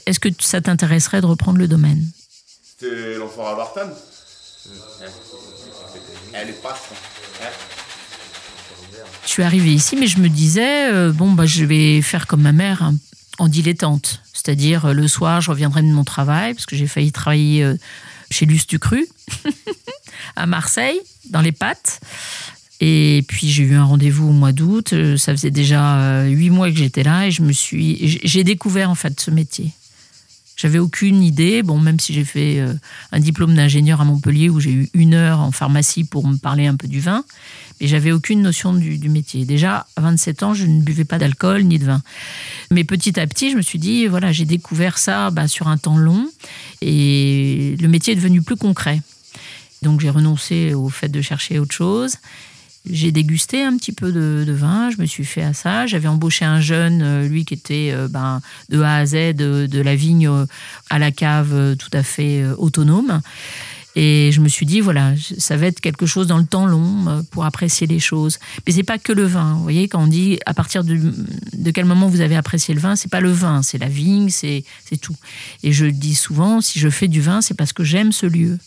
est-ce 0.06 0.18
que 0.18 0.28
ça 0.40 0.60
t'intéresserait 0.60 1.20
de 1.20 1.26
reprendre 1.26 1.58
le 1.58 1.68
domaine? 1.68 2.04
C'était 2.80 3.14
l'enfant 3.16 3.46
à 3.46 3.54
Bartan 3.54 3.90
Elle 6.32 6.48
est 6.48 6.62
pas. 6.62 6.76
Je 9.24 9.28
suis 9.28 9.42
arrivée 9.42 9.72
ici, 9.72 9.96
mais 9.96 10.06
je 10.06 10.18
me 10.18 10.28
disais, 10.28 10.90
euh, 10.90 11.12
bon, 11.12 11.32
bah, 11.32 11.46
je 11.46 11.64
vais 11.64 12.02
faire 12.02 12.26
comme 12.26 12.42
ma 12.42 12.52
mère 12.52 12.82
hein, 12.82 12.94
en 13.38 13.48
dilettante. 13.48 14.20
C'est-à-dire, 14.42 14.86
euh, 14.86 14.92
le 14.92 15.08
soir, 15.08 15.40
je 15.40 15.50
reviendrai 15.50 15.82
de 15.82 15.88
mon 15.88 16.04
travail, 16.04 16.54
parce 16.54 16.66
que 16.66 16.76
j'ai 16.76 16.86
failli 16.86 17.12
travailler 17.12 17.62
euh, 17.62 17.76
chez 18.30 18.46
Luce 18.46 18.66
Cru, 18.80 19.06
à 20.36 20.46
Marseille, 20.46 21.00
dans 21.30 21.40
les 21.40 21.52
pâtes. 21.52 22.00
Et 22.82 23.24
puis 23.28 23.50
j'ai 23.50 23.64
eu 23.64 23.74
un 23.74 23.84
rendez-vous 23.84 24.28
au 24.28 24.32
mois 24.32 24.52
d'août. 24.52 24.94
Ça 25.18 25.32
faisait 25.32 25.50
déjà 25.50 26.24
huit 26.24 26.48
mois 26.48 26.70
que 26.70 26.78
j'étais 26.78 27.02
là 27.02 27.26
et 27.26 27.30
je 27.30 27.42
me 27.42 27.52
suis, 27.52 28.18
j'ai 28.24 28.42
découvert 28.42 28.88
en 28.88 28.94
ce 28.94 29.30
métier. 29.30 29.74
J'avais 30.60 30.78
aucune 30.78 31.22
idée, 31.22 31.62
bon, 31.62 31.78
même 31.78 31.98
si 31.98 32.12
j'ai 32.12 32.22
fait 32.22 32.60
euh, 32.60 32.74
un 33.12 33.18
diplôme 33.18 33.54
d'ingénieur 33.54 34.02
à 34.02 34.04
Montpellier 34.04 34.50
où 34.50 34.60
j'ai 34.60 34.72
eu 34.72 34.90
une 34.92 35.14
heure 35.14 35.40
en 35.40 35.52
pharmacie 35.52 36.04
pour 36.04 36.28
me 36.28 36.36
parler 36.36 36.66
un 36.66 36.76
peu 36.76 36.86
du 36.86 37.00
vin, 37.00 37.24
mais 37.80 37.86
j'avais 37.86 38.12
aucune 38.12 38.42
notion 38.42 38.74
du, 38.74 39.08
métier. 39.08 39.46
Déjà, 39.46 39.86
à 39.96 40.02
27 40.02 40.42
ans, 40.42 40.52
je 40.52 40.66
ne 40.66 40.82
buvais 40.82 41.06
pas 41.06 41.18
d'alcool 41.18 41.62
ni 41.62 41.78
de 41.78 41.86
vin. 41.86 42.02
Mais 42.70 42.84
petit 42.84 43.18
à 43.18 43.26
petit, 43.26 43.50
je 43.50 43.56
me 43.56 43.62
suis 43.62 43.78
dit, 43.78 44.06
voilà, 44.06 44.32
j'ai 44.32 44.44
découvert 44.44 44.98
ça 44.98 45.30
bah, 45.30 45.48
sur 45.48 45.66
un 45.66 45.78
temps 45.78 45.96
long 45.96 46.28
et 46.82 47.74
le 47.80 47.88
métier 47.88 48.12
est 48.12 48.16
devenu 48.16 48.42
plus 48.42 48.56
concret. 48.56 49.00
Donc 49.80 50.00
j'ai 50.00 50.10
renoncé 50.10 50.74
au 50.74 50.90
fait 50.90 51.08
de 51.08 51.22
chercher 51.22 51.58
autre 51.58 51.74
chose. 51.74 52.16
J'ai 52.88 53.12
dégusté 53.12 53.62
un 53.62 53.76
petit 53.76 53.92
peu 53.92 54.10
de, 54.10 54.52
vin, 54.52 54.90
je 54.90 55.00
me 55.00 55.06
suis 55.06 55.24
fait 55.24 55.42
à 55.42 55.52
ça. 55.52 55.86
J'avais 55.86 56.08
embauché 56.08 56.46
un 56.46 56.60
jeune, 56.60 57.02
euh, 57.02 57.28
lui 57.28 57.44
qui 57.44 57.52
était 57.52 57.90
euh, 57.92 58.08
ben, 58.08 58.40
de 58.70 58.80
A 58.80 58.96
à 58.96 59.06
Z, 59.06 59.34
de, 59.34 59.82
la 59.82 59.94
vigne 59.94 60.28
euh, 60.28 60.46
à 60.88 60.98
la 60.98 61.10
cave, 61.10 61.76
tout 61.76 61.90
à 61.92 62.02
fait 62.02 62.42
autonome. 62.56 63.20
Et 63.96 64.30
je 64.32 64.40
me 64.40 64.48
suis 64.48 64.66
dit, 64.66 64.80
voilà, 64.80 65.12
ça 65.38 65.56
va 65.56 65.66
être 65.66 65.80
quelque 65.80 66.06
chose 66.06 66.26
dans 66.26 66.38
le 66.38 66.46
temps 66.46 66.64
long 66.64 67.24
pour 67.32 67.44
apprécier 67.44 67.86
les 67.86 67.98
choses. 67.98 68.38
Mais 68.64 68.72
c'est 68.72 68.84
pas 68.84 68.98
que 68.98 69.12
le 69.12 69.24
vin. 69.24 69.54
Vous 69.54 69.62
voyez, 69.62 69.88
quand 69.88 70.02
on 70.02 70.06
dit 70.06 70.38
à 70.46 70.54
partir 70.54 70.84
de, 70.84 70.96
de 71.52 71.70
quel 71.72 71.84
moment 71.84 72.06
vous 72.08 72.20
avez 72.20 72.36
apprécié 72.36 72.72
le 72.72 72.80
vin, 72.80 72.94
c'est 72.94 73.10
pas 73.10 73.20
le 73.20 73.32
vin, 73.32 73.62
c'est 73.62 73.78
la 73.78 73.88
vigne, 73.88 74.30
c'est 74.30 74.64
tout. 75.02 75.16
Et 75.64 75.72
je 75.72 75.86
dis 75.86 76.14
souvent, 76.14 76.60
si 76.60 76.78
je 76.78 76.88
fais 76.88 77.08
du 77.08 77.20
vin, 77.20 77.40
c'est 77.40 77.54
parce 77.54 77.72
que 77.72 77.82
j'aime 77.82 78.12
ce 78.12 78.26
lieu, 78.26 78.58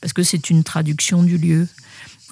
parce 0.00 0.12
que 0.12 0.24
c'est 0.24 0.50
une 0.50 0.64
traduction 0.64 1.22
du 1.22 1.38
lieu, 1.38 1.68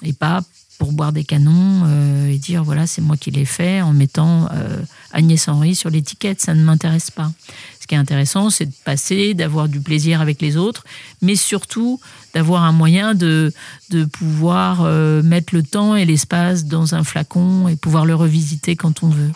et 0.03 0.11
pas 0.11 0.41
pour 0.81 0.93
boire 0.93 1.11
des 1.11 1.23
canons 1.23 1.83
euh, 1.85 2.27
et 2.27 2.39
dire 2.39 2.63
voilà, 2.63 2.87
c'est 2.87 3.01
moi 3.01 3.15
qui 3.15 3.29
l'ai 3.29 3.45
fait 3.45 3.83
en 3.83 3.93
mettant 3.93 4.47
euh, 4.51 4.81
Agnès 5.11 5.47
Henry 5.47 5.75
sur 5.75 5.91
l'étiquette. 5.91 6.41
Ça 6.41 6.55
ne 6.55 6.63
m'intéresse 6.63 7.11
pas. 7.11 7.31
Ce 7.79 7.85
qui 7.85 7.93
est 7.93 7.99
intéressant, 7.99 8.49
c'est 8.49 8.65
de 8.65 8.73
passer, 8.83 9.35
d'avoir 9.35 9.69
du 9.69 9.79
plaisir 9.79 10.21
avec 10.21 10.41
les 10.41 10.57
autres, 10.57 10.83
mais 11.21 11.35
surtout 11.35 11.99
d'avoir 12.33 12.63
un 12.63 12.71
moyen 12.71 13.13
de, 13.13 13.53
de 13.91 14.05
pouvoir 14.05 14.79
euh, 14.81 15.21
mettre 15.21 15.53
le 15.53 15.61
temps 15.61 15.95
et 15.95 16.03
l'espace 16.03 16.65
dans 16.65 16.95
un 16.95 17.03
flacon 17.03 17.67
et 17.67 17.75
pouvoir 17.75 18.07
le 18.07 18.15
revisiter 18.15 18.75
quand 18.75 19.03
on 19.03 19.09
veut. 19.09 19.31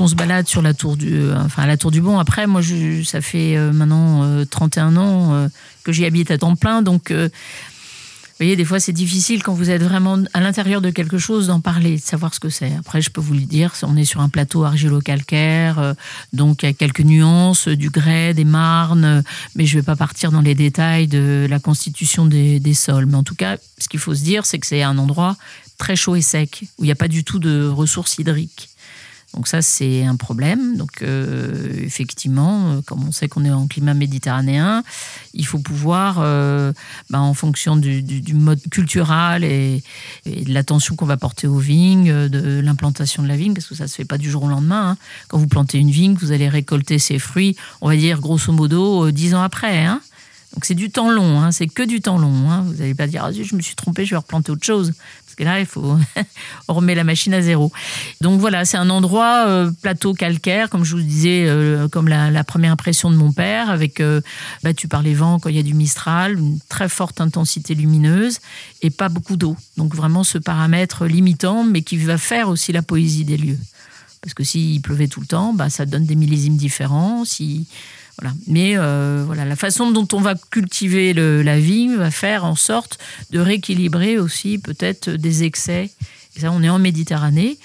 On 0.00 0.08
se 0.08 0.14
balade 0.14 0.46
sur 0.48 0.62
la 0.62 0.74
tour 0.74 0.96
du, 0.96 1.14
euh, 1.14 1.36
enfin 1.44 1.66
la 1.66 1.76
tour 1.76 1.90
du 1.90 2.00
Bon. 2.00 2.18
Après, 2.18 2.46
moi, 2.46 2.62
ça 3.04 3.20
fait 3.20 3.56
euh, 3.56 3.72
maintenant 3.72 4.44
31 4.46 4.96
euh, 4.96 5.00
ans 5.00 5.48
que 5.84 5.92
j'y 5.92 6.04
habite 6.04 6.30
à 6.30 6.38
temps 6.38 6.56
plein, 6.56 6.82
donc 6.82 7.12
vous 7.12 8.46
voyez, 8.46 8.56
des 8.56 8.64
fois, 8.64 8.80
c'est 8.80 8.92
difficile 8.92 9.42
quand 9.44 9.54
vous 9.54 9.70
êtes 9.70 9.82
vraiment 9.82 10.18
à 10.32 10.40
l'intérieur 10.40 10.80
de 10.80 10.90
quelque 10.90 11.18
chose 11.18 11.46
d'en 11.46 11.60
parler, 11.60 11.96
de 11.96 12.02
savoir 12.02 12.34
ce 12.34 12.40
que 12.40 12.48
c'est. 12.48 12.72
Après, 12.76 13.00
je 13.00 13.10
peux 13.10 13.20
vous 13.20 13.34
le 13.34 13.40
dire, 13.40 13.72
on 13.82 13.96
est 13.96 14.04
sur 14.04 14.20
un 14.20 14.28
plateau 14.28 14.64
argilo-calcaire, 14.64 15.94
donc 16.32 16.62
il 16.62 16.66
y 16.66 16.68
a 16.68 16.72
quelques 16.72 17.02
nuances, 17.02 17.68
du 17.68 17.90
grès, 17.90 18.34
des 18.34 18.44
marnes, 18.44 19.22
mais 19.54 19.64
je 19.66 19.76
ne 19.76 19.80
vais 19.80 19.84
pas 19.84 19.94
partir 19.94 20.32
dans 20.32 20.40
les 20.40 20.56
détails 20.56 21.06
de 21.06 21.46
la 21.48 21.60
constitution 21.60 22.26
des 22.26 22.74
sols. 22.74 23.06
Mais 23.06 23.16
en 23.16 23.22
tout 23.22 23.36
cas, 23.36 23.58
ce 23.78 23.88
qu'il 23.88 24.00
faut 24.00 24.14
se 24.14 24.24
dire, 24.24 24.44
c'est 24.44 24.58
que 24.58 24.66
c'est 24.66 24.82
un 24.82 24.98
endroit 24.98 25.36
très 25.78 25.94
chaud 25.94 26.16
et 26.16 26.22
sec, 26.22 26.64
où 26.78 26.84
il 26.84 26.86
n'y 26.86 26.92
a 26.92 26.96
pas 26.96 27.08
du 27.08 27.22
tout 27.22 27.38
de 27.38 27.68
ressources 27.68 28.18
hydriques. 28.18 28.71
Donc 29.34 29.48
ça, 29.48 29.62
c'est 29.62 30.04
un 30.04 30.16
problème. 30.16 30.76
Donc 30.76 31.02
euh, 31.02 31.72
effectivement, 31.82 32.72
euh, 32.72 32.80
comme 32.82 33.06
on 33.06 33.12
sait 33.12 33.28
qu'on 33.28 33.44
est 33.44 33.50
en 33.50 33.66
climat 33.66 33.94
méditerranéen, 33.94 34.82
il 35.32 35.46
faut 35.46 35.58
pouvoir, 35.58 36.18
euh, 36.18 36.72
ben, 37.08 37.20
en 37.20 37.32
fonction 37.32 37.76
du, 37.76 38.02
mode 38.34 38.60
culturel 38.70 39.44
et, 39.44 39.82
de 40.26 40.52
l'attention 40.52 40.96
qu'on 40.96 41.06
va 41.06 41.16
porter 41.16 41.46
aux 41.46 41.58
vignes, 41.58 42.28
de 42.28 42.60
l'implantation 42.60 43.22
de 43.22 43.28
la 43.28 43.36
vigne, 43.36 43.54
parce 43.54 43.66
que 43.66 43.74
ça 43.74 43.84
ne 43.84 43.88
se 43.88 43.94
fait 43.94 44.04
pas 44.04 44.18
du 44.18 44.30
jour 44.30 44.44
au 44.44 44.48
lendemain. 44.48 44.90
Hein. 44.90 44.96
Quand 45.28 45.38
vous 45.38 45.48
plantez 45.48 45.78
une 45.78 45.90
vigne, 45.90 46.14
vous 46.14 46.32
allez 46.32 46.48
récolter 46.48 46.98
ses 46.98 47.18
fruits, 47.18 47.56
on 47.80 47.88
va 47.88 47.96
dire 47.96 48.20
grosso 48.20 48.52
modo, 48.52 49.10
dix 49.10 49.34
ans 49.34 49.42
après. 49.42 49.84
Hein. 49.84 50.00
Donc 50.54 50.66
c'est 50.66 50.74
du 50.74 50.90
temps 50.90 51.10
long, 51.10 51.40
hein. 51.40 51.50
c'est 51.50 51.66
que 51.66 51.82
du 51.82 52.00
temps 52.00 52.18
long. 52.18 52.62
Vous 52.64 52.74
n'allez 52.74 52.94
pas 52.94 53.06
dire, 53.06 53.24
ah, 53.24 53.32
je 53.32 53.56
me 53.56 53.62
suis 53.62 53.74
trompé, 53.74 54.04
je 54.04 54.10
vais 54.10 54.16
replanter 54.16 54.52
autre 54.52 54.64
chose. 54.64 54.92
Parce 55.32 55.36
que 55.38 55.44
là, 55.44 55.60
il 55.60 55.66
faut 55.66 55.96
on 56.68 56.74
remet 56.74 56.94
la 56.94 57.04
machine 57.04 57.32
à 57.32 57.40
zéro. 57.40 57.72
Donc 58.20 58.38
voilà, 58.38 58.66
c'est 58.66 58.76
un 58.76 58.90
endroit 58.90 59.46
euh, 59.46 59.70
plateau 59.80 60.12
calcaire, 60.12 60.68
comme 60.68 60.84
je 60.84 60.94
vous 60.94 61.00
disais, 61.00 61.46
euh, 61.46 61.88
comme 61.88 62.06
la, 62.06 62.44
première 62.44 62.72
impression 62.72 63.10
de 63.10 63.16
mon 63.16 63.32
père, 63.32 63.70
avec 63.70 64.00
euh, 64.00 64.20
battu 64.62 64.88
par 64.88 65.00
les 65.00 65.14
vents 65.14 65.38
quand 65.38 65.48
il 65.48 65.56
y 65.56 65.58
a 65.58 65.62
du 65.62 65.72
Mistral, 65.72 66.38
une 66.38 66.58
très 66.68 66.90
forte 66.90 67.22
intensité 67.22 67.74
lumineuse 67.74 68.40
et 68.82 68.90
pas 68.90 69.08
beaucoup 69.08 69.38
d'eau. 69.38 69.56
Donc 69.78 69.94
vraiment 69.94 70.22
ce 70.22 70.36
paramètre 70.36 71.06
limitant, 71.06 71.64
mais 71.64 71.80
qui 71.80 71.96
va 71.96 72.18
faire 72.18 72.50
aussi 72.50 72.70
la 72.72 72.82
poésie 72.82 73.24
des 73.24 73.38
lieux. 73.38 73.58
Parce 74.22 74.34
que 74.34 74.44
s'il 74.44 74.80
pleuvait 74.80 75.08
tout 75.08 75.20
le 75.20 75.26
temps, 75.26 75.52
bah, 75.52 75.68
ça 75.68 75.84
donne 75.84 76.06
des 76.06 76.14
millésimes 76.14 76.56
différents. 76.56 77.24
Si 77.24 77.66
Voilà. 78.20 78.34
Mais 78.46 78.74
euh, 78.76 79.24
voilà, 79.26 79.44
la 79.44 79.56
façon 79.56 79.90
dont 79.90 80.06
on 80.12 80.20
va 80.20 80.36
cultiver 80.50 81.12
la 81.12 81.58
vigne 81.58 81.96
va 81.96 82.10
faire 82.10 82.44
en 82.44 82.54
sorte 82.54 82.98
de 83.30 83.40
rééquilibrer 83.40 84.18
aussi 84.18 84.58
peut-être 84.58 85.10
des 85.10 85.42
excès. 85.42 85.90
Ça, 86.38 86.52
on 86.52 86.62
est 86.62 86.68
en 86.68 86.78
Méditerranée. 86.78 87.58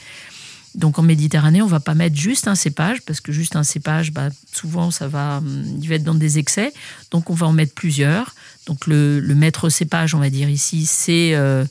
Donc 0.73 0.99
en 0.99 1.03
Méditerranée, 1.03 1.61
on 1.61 1.67
va 1.67 1.79
pas 1.79 1.95
mettre 1.95 2.15
juste 2.15 2.47
un 2.47 2.53
cépage 2.55 3.01
parce 3.01 3.19
que 3.19 3.31
juste 3.31 3.55
un 3.55 3.63
cépage, 3.63 4.11
bah, 4.11 4.29
souvent 4.51 4.91
ça 4.91 5.07
va, 5.07 5.37
hum, 5.37 5.79
il 5.81 5.89
va 5.89 5.95
être 5.95 6.03
dans 6.03 6.15
des 6.15 6.39
excès. 6.39 6.73
Donc 7.11 7.29
on 7.29 7.33
va 7.33 7.47
en 7.47 7.53
mettre 7.53 7.73
plusieurs. 7.73 8.35
Donc 8.65 8.87
le, 8.87 9.21
maître 9.35 9.69
cépage, 9.69 10.13
on 10.13 10.19
va 10.19 10.29
dire 10.29 10.49
ici, 10.49 10.85
c'est 10.85 11.33
euh, 11.35 11.65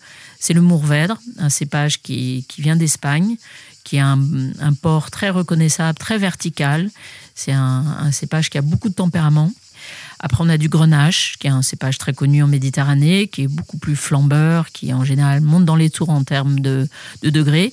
le 0.49 0.61
Mourvèdre, 0.61 1.21
un 1.38 1.50
cépage 1.50 2.02
qui 2.02 2.45
vient 2.59 2.76
d'Espagne, 2.76 3.37
qui 3.87 4.00
a 4.00 4.09
un, 4.09 4.73
port 4.73 5.12
très 5.12 5.31
reconnaissable, 5.31 5.97
très 5.97 6.19
vertical. 6.19 6.90
C'est 7.37 7.52
un, 7.52 8.11
cépage 8.11 8.50
qui 8.50 8.59
a 8.59 8.62
beaucoup 8.62 8.88
de 8.88 8.95
tempérament. 8.95 9.52
Après, 10.19 10.43
on 10.45 10.49
a 10.49 10.59
du 10.59 10.69
grenache, 10.69 11.37
qui 11.38 11.47
est 11.47 11.50
un 11.50 11.62
cépage 11.62 11.97
très 11.97 12.12
connu 12.12 12.43
en 12.43 12.49
Méditerranée, 12.49 13.28
qui 13.28 13.43
est 13.43 13.49
beaucoup 13.49 13.78
plus 13.78 13.95
flambeur, 13.95 14.73
qui 14.73 14.93
en 14.93 15.05
général 15.05 15.40
monte 15.40 15.64
dans 15.64 15.76
les 15.76 15.88
tours 15.88 16.11
en 16.11 16.25
termes 16.25 16.59
de, 16.59 16.88
de 17.23 17.31
degrés. 17.31 17.73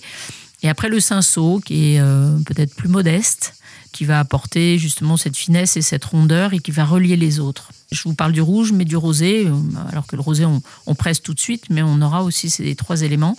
Et 0.62 0.70
après, 0.70 0.88
le 0.88 1.00
cinsault, 1.00 1.60
qui 1.66 1.96
est 1.96 2.00
euh, 2.00 2.38
peut-être 2.46 2.76
plus 2.76 2.90
modeste, 2.90 3.56
qui 3.92 4.06
va 4.06 4.20
apporter 4.20 4.78
justement 4.78 5.18
cette 5.18 5.36
finesse 5.36 5.78
et 5.78 5.82
cette 5.82 6.06
rondeur 6.06 6.54
et 6.54 6.60
qui 6.60 6.70
va 6.70 6.86
relier 6.86 7.16
les 7.16 7.40
autres. 7.40 7.70
Je 7.92 8.04
vous 8.04 8.14
parle 8.14 8.34
du 8.34 8.42
rouge, 8.42 8.72
mais 8.72 8.86
du 8.86 8.98
rosé, 8.98 9.48
euh, 9.48 9.54
alors 9.92 10.06
que 10.06 10.16
le 10.16 10.22
rosé, 10.22 10.46
on, 10.46 10.62
on 10.86 10.94
presse 10.94 11.24
tout 11.24 11.34
de 11.34 11.40
suite, 11.40 11.66
mais 11.72 11.82
on 11.82 12.02
aura 12.02 12.24
aussi 12.24 12.52
ces 12.52 12.76
trois 12.76 13.02
éléments. 13.02 13.36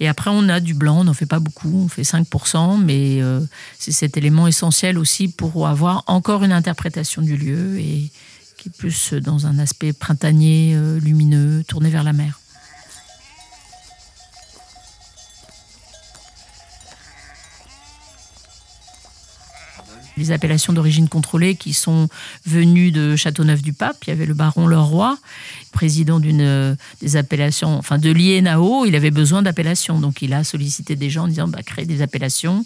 Et 0.00 0.08
après, 0.08 0.30
on 0.32 0.48
a 0.48 0.60
du 0.60 0.74
blanc, 0.74 1.00
on 1.00 1.04
n'en 1.04 1.14
fait 1.14 1.26
pas 1.26 1.38
beaucoup, 1.38 1.84
on 1.84 1.88
fait 1.88 2.02
5%, 2.02 2.82
mais 2.82 3.22
euh, 3.22 3.40
c'est 3.78 3.92
cet 3.92 4.16
élément 4.16 4.46
essentiel 4.46 4.98
aussi 4.98 5.28
pour 5.28 5.68
avoir 5.68 6.02
encore 6.06 6.42
une 6.44 6.52
interprétation 6.52 7.22
du 7.22 7.36
lieu 7.36 7.78
et 7.78 8.10
qui 8.56 8.68
est 8.68 8.76
plus 8.76 9.12
dans 9.14 9.46
un 9.46 9.58
aspect 9.58 9.92
printanier, 9.92 10.72
euh, 10.74 10.98
lumineux, 10.98 11.64
tourné 11.66 11.90
vers 11.90 12.02
la 12.02 12.12
mer. 12.12 12.40
Les 20.16 20.32
appellations 20.32 20.72
d'origine 20.72 21.08
contrôlée 21.08 21.56
qui 21.56 21.72
sont 21.72 22.08
venues 22.46 22.92
de 22.92 23.16
Châteauneuf-du-Pape. 23.16 23.96
Il 24.06 24.10
y 24.10 24.12
avait 24.12 24.26
le 24.26 24.34
baron 24.34 24.66
Leroy, 24.66 25.16
président 25.72 26.20
d'une 26.20 26.40
euh, 26.40 26.74
des 27.00 27.16
appellations, 27.16 27.76
enfin 27.76 27.98
de 27.98 28.10
l'INAO. 28.10 28.84
Il 28.86 28.94
avait 28.94 29.10
besoin 29.10 29.42
d'appellations, 29.42 29.98
donc 29.98 30.22
il 30.22 30.32
a 30.32 30.44
sollicité 30.44 30.96
des 30.96 31.10
gens 31.10 31.24
en 31.24 31.28
disant 31.28 31.48
bah, 31.48 31.60
des 31.84 32.02
appellations. 32.02 32.64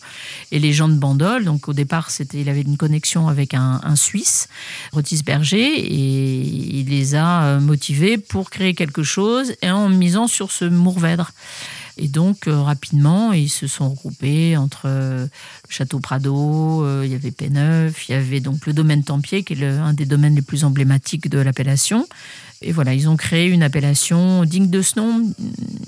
Et 0.52 0.59
les 0.59 0.73
gens 0.73 0.88
de 0.88 0.95
Bandol, 0.95 1.45
donc 1.45 1.69
au 1.69 1.73
départ, 1.73 2.11
c'était, 2.11 2.40
il 2.40 2.49
avait 2.49 2.62
une 2.62 2.76
connexion 2.76 3.28
avec 3.28 3.55
un, 3.55 3.81
un 3.83 3.97
Suisse, 3.97 4.49
Rotisberger, 4.93 5.59
et 5.59 6.40
il 6.40 6.88
les 6.88 7.14
a 7.14 7.45
euh, 7.45 7.61
motivés 7.61 8.19
pour 8.19 8.50
créer 8.50 8.75
quelque 8.75 9.02
chose 9.02 9.55
et 9.62 9.71
en 9.71 9.88
misant 9.88 10.26
sur 10.26 10.52
ce 10.52 10.64
Mourvèdre. 10.64 11.33
Et 11.99 12.09
donc, 12.09 12.47
euh, 12.47 12.62
rapidement, 12.62 13.33
ils 13.33 13.49
se 13.49 13.67
sont 13.67 13.90
regroupés 13.90 14.57
entre 14.57 14.83
euh, 14.87 15.25
le 15.25 15.73
château 15.73 15.99
Prado, 15.99 16.85
euh, 16.85 17.02
il 17.05 17.11
y 17.11 17.14
avait 17.14 17.33
Péneuf, 17.33 18.09
il 18.09 18.12
y 18.12 18.14
avait 18.14 18.40
donc 18.40 18.67
le 18.67 18.73
domaine 18.73 19.02
Tempier, 19.02 19.43
qui 19.43 19.55
est 19.55 19.57
le- 19.57 19.78
un 19.81 19.93
des 19.93 20.07
domaines 20.07 20.35
les 20.37 20.43
plus 20.43 20.64
emblématiques 20.64 21.28
de 21.28 21.38
l'appellation. 21.40 22.07
Et 22.60 22.72
voilà, 22.72 22.92
ils 22.92 23.08
ont 23.08 23.16
créé 23.16 23.46
une 23.46 23.62
appellation 23.62 24.44
digne 24.44 24.68
de 24.68 24.82
ce 24.82 24.98
nom. 24.98 25.22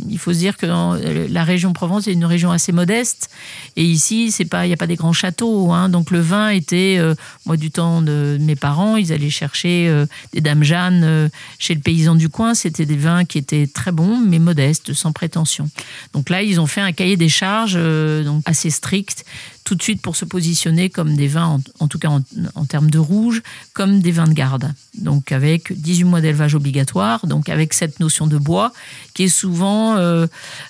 Il 0.08 0.18
faut 0.18 0.32
se 0.32 0.38
dire 0.38 0.56
que 0.56 0.66
euh, 0.66 1.26
la 1.28 1.42
région 1.42 1.72
Provence 1.72 2.06
est 2.06 2.12
une 2.12 2.24
région 2.24 2.52
assez 2.52 2.70
modeste. 2.70 3.28
Et 3.76 3.82
ici, 3.82 4.30
c'est 4.30 4.44
pas, 4.44 4.66
il 4.66 4.68
n'y 4.68 4.74
a 4.74 4.76
pas 4.76 4.86
des 4.86 4.94
grands 4.94 5.12
châteaux. 5.12 5.72
hein. 5.72 5.88
Donc 5.88 6.12
le 6.12 6.20
vin 6.20 6.50
était, 6.50 6.96
euh, 6.98 7.16
moi, 7.44 7.56
du 7.56 7.72
temps 7.72 8.02
de 8.02 8.38
mes 8.40 8.54
parents, 8.54 8.94
ils 8.96 9.12
allaient 9.12 9.30
chercher 9.30 9.88
euh, 9.88 10.06
des 10.32 10.40
dames 10.40 10.62
Jeanne 10.62 11.28
chez 11.58 11.74
le 11.74 11.80
paysan 11.80 12.14
du 12.14 12.28
coin. 12.28 12.54
C'était 12.54 12.86
des 12.86 12.96
vins 12.96 13.24
qui 13.24 13.38
étaient 13.38 13.66
très 13.66 13.90
bons, 13.90 14.18
mais 14.18 14.38
modestes, 14.38 14.92
sans 14.92 15.10
prétention. 15.10 15.68
Donc 16.12 16.30
là, 16.30 16.42
ils 16.42 16.60
ont 16.60 16.66
fait 16.66 16.80
un 16.80 16.92
cahier 16.92 17.16
des 17.16 17.28
charges 17.28 17.78
donc 18.24 18.42
assez 18.44 18.70
strict, 18.70 19.24
tout 19.70 19.76
de 19.76 19.82
suite 19.84 20.02
pour 20.02 20.16
se 20.16 20.24
positionner 20.24 20.90
comme 20.90 21.14
des 21.14 21.28
vins, 21.28 21.60
en, 21.78 21.86
tout 21.86 22.00
cas 22.00 22.08
en, 22.08 22.22
en 22.56 22.64
termes 22.64 22.90
de 22.90 22.98
rouge, 22.98 23.40
comme 23.72 24.00
des 24.00 24.10
vins 24.10 24.26
de 24.26 24.32
garde. 24.32 24.74
Donc 24.98 25.30
avec 25.30 25.72
18 25.72 26.02
mois 26.02 26.20
d'élevage 26.20 26.56
obligatoire, 26.56 27.24
donc 27.28 27.48
avec 27.48 27.72
cette 27.72 28.00
notion 28.00 28.26
de 28.26 28.36
bois 28.36 28.72
qui 29.14 29.22
est 29.22 29.28
souvent 29.28 29.96
euh, 29.96 30.26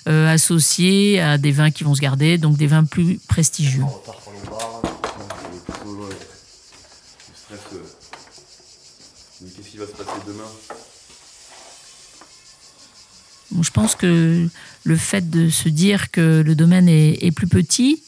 euh, 0.07 0.31
associée 0.31 1.19
à 1.19 1.39
des 1.39 1.51
vins 1.51 1.71
qui 1.71 1.83
vont 1.83 1.95
se 1.95 1.99
garder, 1.99 2.37
donc 2.37 2.57
des 2.57 2.67
vins 2.67 2.83
plus 2.83 3.19
prestigieux. 3.27 3.85
Je 13.59 13.69
pense 13.71 13.95
que 13.95 14.47
le 14.83 14.95
fait 14.95 15.27
de 15.27 15.49
se 15.49 15.69
dire 15.69 16.11
que 16.11 16.43
le 16.45 16.53
domaine 16.53 16.87
est 16.87 17.31
plus 17.31 17.47
petit, 17.47 18.03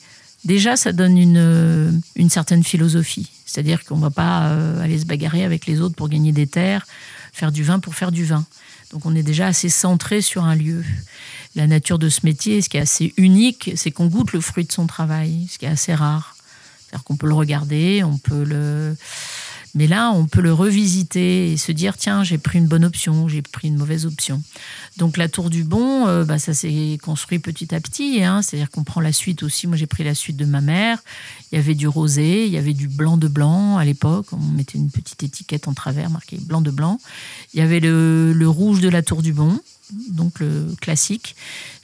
déjà, 0.46 0.76
ça 0.76 0.92
donne 0.92 1.18
une, 1.18 1.38
euh, 1.38 1.92
une 2.16 2.30
certaine 2.30 2.64
philosophie. 2.64 3.30
C'est-à-dire 3.46 3.84
qu'on 3.84 3.98
ne 3.98 4.02
va 4.02 4.10
pas 4.10 4.48
euh, 4.48 4.84
aller 4.84 4.98
se 4.98 5.06
bagarrer 5.06 5.44
avec 5.44 5.68
les 5.68 5.80
autres 5.80 5.96
pour 5.96 6.10
gagner 6.10 6.32
des 6.32 6.48
terres, 6.48 6.86
faire 7.32 7.52
du 7.52 7.64
vin 7.64 7.80
pour 7.80 7.96
faire 7.96 8.12
du 8.12 8.26
vin. 8.26 8.46
Donc 8.92 9.06
on 9.06 9.16
est 9.16 9.24
déjà 9.24 9.48
assez 9.48 9.70
centré 9.70 10.22
sur 10.22 10.44
un 10.44 10.56
lieu. 10.56 10.84
La 11.56 11.68
nature 11.68 12.00
de 12.00 12.10
ce 12.10 12.22
métier, 12.24 12.62
ce 12.62 12.70
qui 12.70 12.78
est 12.78 12.82
assez 12.82 13.14
unique, 13.18 13.72
c'est 13.76 13.92
qu'on 13.92 14.08
goûte 14.08 14.34
le 14.34 14.42
fruit 14.42 14.66
de 14.66 14.72
son 14.72 14.88
travail, 14.88 15.48
ce 15.52 15.58
qui 15.58 15.66
est 15.66 15.70
assez 15.70 15.94
rare. 15.94 16.36
C'est-à-dire 16.80 17.04
qu'on 17.04 17.16
peut 17.16 17.28
le 17.28 17.34
regarder, 17.34 18.04
on 18.04 18.18
peut 18.18 18.44
le... 18.44 18.96
Mais 19.76 19.88
là, 19.88 20.12
on 20.12 20.28
peut 20.28 20.42
le 20.42 20.54
revisiter 20.54 21.52
et 21.52 21.58
se 21.58 21.72
dire, 21.72 21.98
tiens, 21.98 22.24
j'ai 22.24 22.38
pris 22.38 22.60
une 22.60 22.68
bonne 22.68 22.86
option, 22.86 23.28
j'ai 23.28 23.42
pris 23.42 23.70
une 23.70 23.78
mauvaise 23.78 24.06
option. 24.06 24.42
Donc 24.98 25.18
la 25.18 25.28
tour 25.28 25.50
du 25.50 25.64
bon, 25.64 26.08
euh, 26.08 26.26
bah, 26.26 26.38
ça 26.38 26.54
s'est 26.54 27.00
construit 27.02 27.40
petit 27.40 27.74
à 27.74 27.82
petit. 27.82 28.24
hein. 28.24 28.44
C'est-à-dire 28.44 28.70
qu'on 28.70 28.84
prend 28.84 29.02
la 29.02 29.12
suite 29.12 29.42
aussi. 29.42 29.66
Moi, 29.66 29.76
j'ai 29.76 29.88
pris 29.88 30.04
la 30.04 30.14
suite 30.14 30.38
de 30.38 30.46
ma 30.46 30.62
mère. 30.62 31.00
Il 31.52 31.56
y 31.56 31.58
avait 31.58 31.74
du 31.74 31.88
rosé, 31.88 32.46
il 32.46 32.52
y 32.52 32.58
avait 32.58 32.74
du 32.74 32.88
blanc 32.88 33.18
de 33.18 33.28
blanc 33.28 33.78
à 33.78 33.86
l'époque. 33.86 34.28
On 34.32 34.38
mettait 34.38 34.78
une 34.78 34.92
petite 34.92 35.24
étiquette 35.24 35.68
en 35.68 35.74
travers 35.74 36.12
marquée 36.12 36.38
blanc 36.40 36.62
de 36.62 36.72
blanc. 36.72 37.00
Il 37.54 37.60
y 37.60 37.64
avait 37.64 37.80
le, 37.80 38.46
rouge 38.48 38.80
de 38.80 38.90
la 38.90 39.02
tour 39.02 39.24
du 39.24 39.34
bon, 39.34 39.60
donc 40.10 40.40
le 40.40 40.68
classique. 40.82 41.36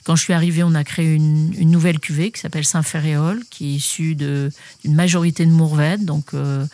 Quand 0.04 0.14
je 0.14 0.22
suis 0.22 0.32
arrivée, 0.32 0.62
on 0.62 0.74
a 0.74 0.84
créé 0.84 1.14
une, 1.14 1.70
nouvelle 1.70 1.98
cuvée 1.98 2.30
qui 2.30 2.40
s'appelle 2.40 2.64
Saint-Ferréol, 2.64 3.42
qui 3.50 3.66
est 3.66 3.74
issue 3.74 4.14
d'une 4.14 4.50
majorité 4.94 5.44
de 5.44 5.50
Mourvèdre. 5.50 6.04
Donc 6.04 6.34
euh, 6.34 6.66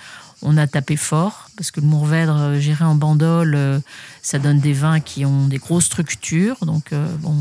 on 0.43 0.57
a 0.57 0.67
tapé 0.67 0.97
fort 0.97 1.49
parce 1.57 1.71
que 1.71 1.81
le 1.81 1.87
Mourvèdre 1.87 2.37
euh, 2.37 2.61
géré 2.61 2.85
en 2.85 2.95
bandole, 2.95 3.55
euh, 3.55 3.81
ça 4.23 4.39
donne 4.39 4.61
des 4.61 4.73
vins 4.73 5.01
qui 5.01 5.25
ont 5.25 5.47
des 5.47 5.59
grosses 5.59 5.87
structures. 5.87 6.65
Donc 6.65 6.93
euh, 6.93 7.07
bon, 7.21 7.37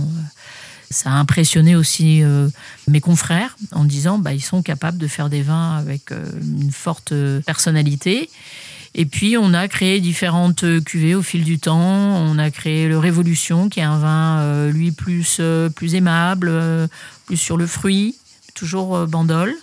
ça 0.90 1.12
a 1.12 1.14
impressionné 1.14 1.76
aussi 1.76 2.22
mes 2.88 3.02
confrères 3.02 3.58
en 3.72 3.84
disant 3.84 4.20
bah 4.20 4.34
ils 4.34 4.44
sont 4.44 4.62
capables 4.62 4.98
de 4.98 5.08
faire 5.08 5.30
des 5.30 5.42
vins 5.42 5.78
avec 5.78 6.12
une 6.12 6.72
forte 6.72 7.12
personnalité. 7.46 8.30
Et 8.94 9.06
puis 9.06 9.36
on 9.36 9.54
a 9.54 9.68
créé 9.68 10.00
différentes 10.00 10.64
cuvées 10.86 11.16
au 11.16 11.24
fil 11.24 11.44
du 11.44 11.58
temps. 11.58 11.82
On 11.82 12.38
a 12.38 12.52
créé 12.52 12.88
le 12.88 13.00
Révolution, 13.00 13.68
qui 13.68 13.80
est 13.80 13.84
un 13.84 13.98
vin 13.98 14.70
lui 14.70 14.92
plus 14.92 15.42
plus 15.76 15.96
aimable, 15.96 16.52
plus 17.26 17.38
sur 17.38 17.58
le 17.58 17.66
fruit, 17.66 18.16
toujours 18.54 19.08
bandole. 19.08 19.56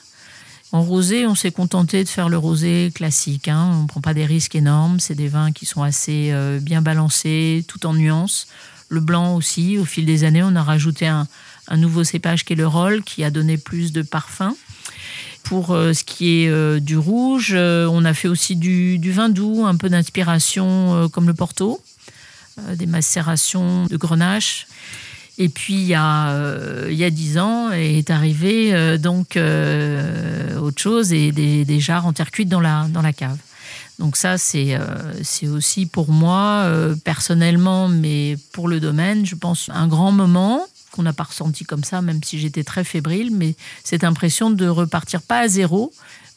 En 0.73 0.81
rosé, 0.81 1.26
on 1.26 1.35
s'est 1.35 1.50
contenté 1.50 2.02
de 2.02 2.09
faire 2.09 2.31
le 2.31 2.38
rosé 2.38 2.91
classique. 2.95 3.49
hein. 3.49 3.73
On 3.75 3.83
ne 3.83 3.87
prend 3.87 4.00
pas 4.00 4.14
des 4.14 4.25
risques 4.25 4.55
énormes. 4.55 5.00
C'est 5.00 5.14
des 5.14 5.29
vins 5.29 5.52
qui 5.52 5.67
sont 5.67 5.83
assez 5.83 6.31
euh, 6.33 6.61
bien 6.61 6.81
balancés, 6.81 7.62
tout 7.69 7.85
en 7.85 7.93
nuances. 7.93 8.47
Le 8.88 9.00
blanc 9.00 9.37
aussi. 9.37 9.76
Au 9.76 9.85
fil 9.85 10.07
des 10.07 10.25
années, 10.25 10.43
on 10.43 10.57
a 10.57 10.62
rajouté 10.62 11.07
un, 11.07 11.29
nouveau 11.76 12.05
cépage 12.05 12.47
qui 12.47 12.55
est 12.55 12.57
le 12.57 12.67
roll, 12.67 13.02
qui 13.02 13.23
a 13.23 13.31
donné 13.31 13.59
plus 13.59 13.93
de 13.93 14.00
parfum. 14.00 14.57
Pour 15.43 15.73
euh, 15.73 15.93
ce 15.93 16.05
qui 16.05 16.45
est 16.45 16.49
euh, 16.49 16.81
du 16.81 16.97
rouge, 16.97 17.55
on 17.55 18.05
a 18.07 18.14
fait 18.14 18.29
aussi 18.29 18.57
du, 18.57 18.99
vin 19.12 19.29
doux, 19.29 19.67
un 19.67 19.76
peu 19.76 19.91
d'inspiration 19.91 21.11
comme 21.11 21.26
le 21.26 21.35
Porto, 21.35 21.83
des 22.76 22.87
macérations 22.87 23.85
de 23.87 23.97
grenache. 23.99 24.67
Et 25.38 25.48
puis 25.48 25.74
il 25.74 25.86
y 25.86 25.94
a 25.94 26.30
euh, 26.30 26.88
il 26.90 26.96
y 26.96 27.04
a 27.04 27.10
dix 27.10 27.38
ans 27.38 27.70
est 27.72 28.10
arrivé 28.10 28.74
euh, 28.74 28.98
donc 28.98 29.36
euh, 29.36 30.58
autre 30.58 30.80
chose 30.80 31.12
et 31.12 31.32
des, 31.32 31.64
des 31.64 31.80
jarres 31.80 32.06
en 32.06 32.12
terre 32.12 32.30
cuite 32.30 32.48
dans 32.48 32.60
la 32.60 32.86
dans 32.90 33.02
la 33.02 33.12
cave. 33.12 33.38
Donc 33.98 34.16
ça 34.16 34.36
c'est 34.36 34.74
euh, 34.74 34.80
c'est 35.22 35.48
aussi 35.48 35.86
pour 35.86 36.10
moi 36.10 36.66
personnellement, 37.04 37.88
mais 37.88 38.36
pour 38.52 38.68
le 38.68 38.78
domaine, 38.78 39.24
je 39.24 39.34
pense 39.34 39.70
un 39.72 39.86
grand 39.86 40.12
moment 40.12 40.66
qu'on 40.90 41.02
n'a 41.02 41.14
pas 41.14 41.24
ressenti 41.24 41.64
comme 41.64 41.84
ça, 41.84 42.02
même 42.02 42.22
si 42.22 42.38
j'étais 42.38 42.64
très 42.64 42.84
fébrile, 42.84 43.30
mais 43.34 43.54
cette 43.82 44.04
impression 44.04 44.50
de 44.50 44.68
repartir 44.68 45.22
pas 45.22 45.38
à 45.38 45.48
zéro, 45.48 45.90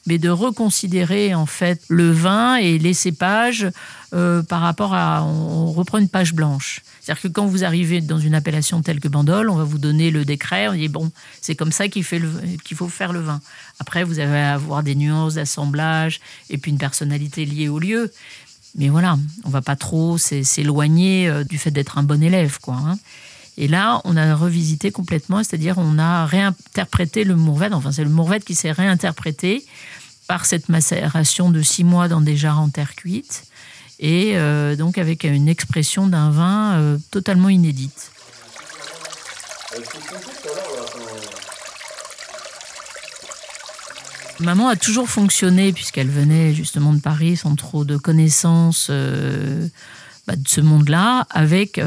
mais 0.05 0.17
de 0.17 0.29
reconsidérer 0.29 1.33
en 1.33 1.45
fait 1.45 1.81
le 1.87 2.11
vin 2.11 2.55
et 2.57 2.77
les 2.77 2.93
cépages 2.93 3.67
euh, 4.13 4.43
par 4.43 4.61
rapport 4.61 4.93
à. 4.93 5.23
On, 5.23 5.71
reprend 5.71 5.97
une 5.97 6.07
page 6.07 6.33
blanche. 6.33 6.81
C'est-à-dire 7.01 7.23
que 7.23 7.27
quand 7.27 7.47
vous 7.47 7.63
arrivez 7.63 7.99
dans 7.99 8.19
une 8.19 8.33
appellation 8.33 8.81
telle 8.81 8.99
que 8.99 9.07
Bandol, 9.07 9.49
on 9.49 9.55
va 9.55 9.63
vous 9.63 9.77
donner 9.77 10.09
le 10.09 10.23
décret, 10.23 10.69
on 10.69 10.73
dit 10.73 10.87
bon, 10.87 11.11
c'est 11.41 11.55
comme 11.55 11.71
ça 11.71 11.89
qu'il 11.89 12.03
faut 12.03 12.87
faire 12.87 13.11
le 13.11 13.19
vin. 13.19 13.41
Après, 13.79 14.03
vous 14.03 14.19
allez 14.19 14.37
avoir 14.37 14.83
des 14.83 14.95
nuances 14.95 15.33
d'assemblage 15.33 16.21
et 16.49 16.57
puis 16.57 16.71
une 16.71 16.77
personnalité 16.77 17.45
liée 17.45 17.67
au 17.67 17.79
lieu. 17.79 18.11
Mais 18.75 18.89
voilà, 18.89 19.17
on 19.43 19.49
va 19.49 19.61
pas 19.61 19.75
trop 19.75 20.17
s'éloigner 20.17 21.27
euh, 21.27 21.43
du 21.43 21.57
fait 21.57 21.71
d'être 21.71 21.97
un 21.97 22.03
bon 22.03 22.21
élève, 22.21 22.59
quoi. 22.61 22.75
Hein. 22.75 22.97
Et 23.57 23.67
là, 23.67 24.01
on 24.03 24.17
a 24.17 24.35
revisité 24.35 24.91
complètement, 24.91 25.37
c'est-à-dire 25.37 25.77
on 25.77 25.97
a 25.97 26.25
réinterprété 26.25 27.23
le 27.23 27.35
Mourvèdre, 27.35 27.77
enfin 27.77 27.91
c'est 27.91 28.03
le 28.03 28.09
Mourvèdre 28.09 28.43
qui 28.43 28.55
s'est 28.55 28.71
réinterprété 28.71 29.65
par 30.27 30.45
cette 30.45 30.69
macération 30.69 31.49
de 31.49 31.61
six 31.61 31.83
mois 31.83 32.07
dans 32.07 32.21
des 32.21 32.35
jarres 32.35 32.59
en 32.59 32.69
terre 32.69 32.95
cuite, 32.95 33.43
et 33.99 34.33
euh, 34.35 34.75
donc 34.75 34.97
avec 34.97 35.23
une 35.23 35.47
expression 35.47 36.07
d'un 36.07 36.31
vin 36.31 36.73
euh, 36.73 36.97
totalement 37.11 37.49
inédite. 37.49 38.11
Maman 44.39 44.67
a 44.67 44.75
toujours 44.75 45.07
fonctionné 45.07 45.71
puisqu'elle 45.71 46.09
venait 46.09 46.53
justement 46.53 46.91
de 46.91 46.99
Paris 46.99 47.37
sans 47.37 47.55
trop 47.55 47.85
de 47.85 47.95
connaissances 47.95 48.87
euh, 48.89 49.67
bah, 50.27 50.35
de 50.35 50.47
ce 50.47 50.61
monde-là, 50.61 51.27
avec 51.29 51.79